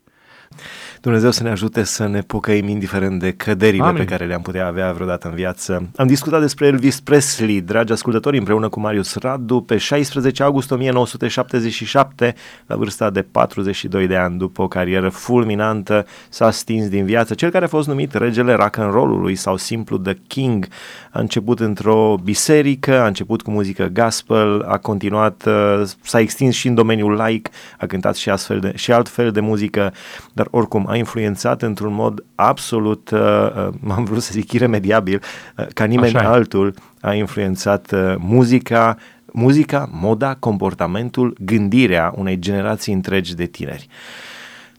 Dumnezeu 1.01 1.31
să 1.31 1.43
ne 1.43 1.49
ajute 1.49 1.83
să 1.83 2.07
ne 2.07 2.21
pocăim 2.21 2.67
indiferent 2.67 3.19
de 3.19 3.31
căderile 3.31 3.83
Amin. 3.83 3.95
pe 3.95 4.05
care 4.05 4.25
le-am 4.25 4.41
putea 4.41 4.67
avea 4.67 4.91
vreodată 4.91 5.27
în 5.27 5.33
viață. 5.33 5.89
Am 5.95 6.07
discutat 6.07 6.41
despre 6.41 6.67
Elvis 6.67 6.99
Presley, 6.99 7.61
dragi 7.61 7.91
ascultători, 7.91 8.37
împreună 8.37 8.69
cu 8.69 8.79
Marius 8.79 9.15
Radu, 9.15 9.61
pe 9.61 9.77
16 9.77 10.43
august 10.43 10.71
1977, 10.71 12.35
la 12.65 12.75
vârsta 12.75 13.09
de 13.09 13.21
42 13.21 14.07
de 14.07 14.15
ani, 14.15 14.37
după 14.37 14.61
o 14.61 14.67
carieră 14.67 15.09
fulminantă, 15.09 16.05
s-a 16.29 16.51
stins 16.51 16.89
din 16.89 17.05
viață. 17.05 17.33
Cel 17.33 17.49
care 17.49 17.65
a 17.65 17.67
fost 17.67 17.87
numit 17.87 18.13
regele 18.13 18.53
rock 18.53 18.77
and 18.77 18.91
roll-ului 18.91 19.35
sau 19.35 19.57
simplu 19.57 19.97
The 19.97 20.17
King 20.27 20.67
a 21.11 21.19
început 21.19 21.59
într-o 21.59 22.17
biserică, 22.23 23.01
a 23.01 23.07
început 23.07 23.41
cu 23.41 23.51
muzică 23.51 23.89
gospel, 23.93 24.65
a 24.67 24.77
continuat, 24.77 25.43
uh, 25.45 25.81
s-a 26.01 26.19
extins 26.19 26.55
și 26.55 26.67
în 26.67 26.73
domeniul 26.73 27.11
laic, 27.11 27.49
a 27.79 27.85
cântat 27.85 28.15
și, 28.15 28.29
astfel 28.29 28.59
de, 28.59 28.71
și 28.75 28.91
altfel 28.91 29.31
de 29.31 29.39
muzică, 29.39 29.93
dar 30.33 30.47
oricum 30.51 30.89
a 30.91 30.95
influențat 30.95 31.62
într-un 31.62 31.93
mod 31.93 32.23
absolut, 32.36 33.10
uh, 33.10 33.19
uh, 33.19 33.93
am 33.95 34.04
vrut 34.04 34.21
să 34.21 34.30
zic 34.34 34.51
iremediabil, 34.51 35.21
uh, 35.58 35.65
ca 35.73 35.86
nimeni 35.86 36.15
Așa 36.15 36.25
e. 36.25 36.27
altul 36.27 36.73
a 37.01 37.13
influențat 37.13 37.91
uh, 37.91 38.15
muzica, 38.17 38.97
muzica, 39.32 39.89
moda, 39.91 40.36
comportamentul, 40.39 41.38
gândirea 41.39 42.13
unei 42.15 42.39
generații 42.39 42.93
întregi 42.93 43.36
de 43.36 43.45
tineri. 43.45 43.88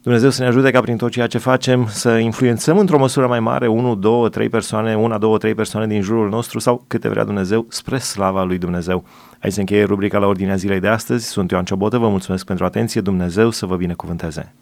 Dumnezeu 0.03 0.31
să 0.31 0.43
ne 0.43 0.49
ajute 0.49 0.71
ca 0.71 0.81
prin 0.81 0.97
tot 0.97 1.11
ceea 1.11 1.27
ce 1.27 1.39
facem 1.39 1.87
să 1.89 2.11
influențăm 2.11 2.79
într-o 2.79 2.99
măsură 2.99 3.27
mai 3.27 3.41
mare 3.41 3.67
1, 3.67 3.95
2, 3.95 4.31
3 4.31 4.49
persoane, 4.49 4.97
una, 4.97 5.19
două, 5.19 5.39
trei 5.39 5.55
persoane 5.55 5.87
din 5.87 6.03
jurul 6.03 6.29
nostru 6.29 6.59
sau 6.59 6.85
câte 6.87 7.09
vrea 7.09 7.25
Dumnezeu 7.25 7.67
spre 7.69 7.99
slava 7.99 8.45
lui 8.45 8.59
Dumnezeu. 8.59 9.05
Aici 9.41 9.53
se 9.53 9.61
încheie 9.61 9.85
rubrica 9.85 10.19
la 10.19 10.27
ordinea 10.27 10.57
zilei 10.57 10.81
de 10.81 10.89
astăzi. 10.89 11.27
Sunt 11.27 11.51
Ioan 11.51 11.65
Ciobotă, 11.65 11.99
vă 11.99 12.09
mulțumesc 12.09 12.45
pentru 12.45 12.65
atenție, 12.65 13.01
Dumnezeu 13.01 13.51
să 13.51 13.67
vă 13.67 13.77
binecuvânteze. 13.77 14.53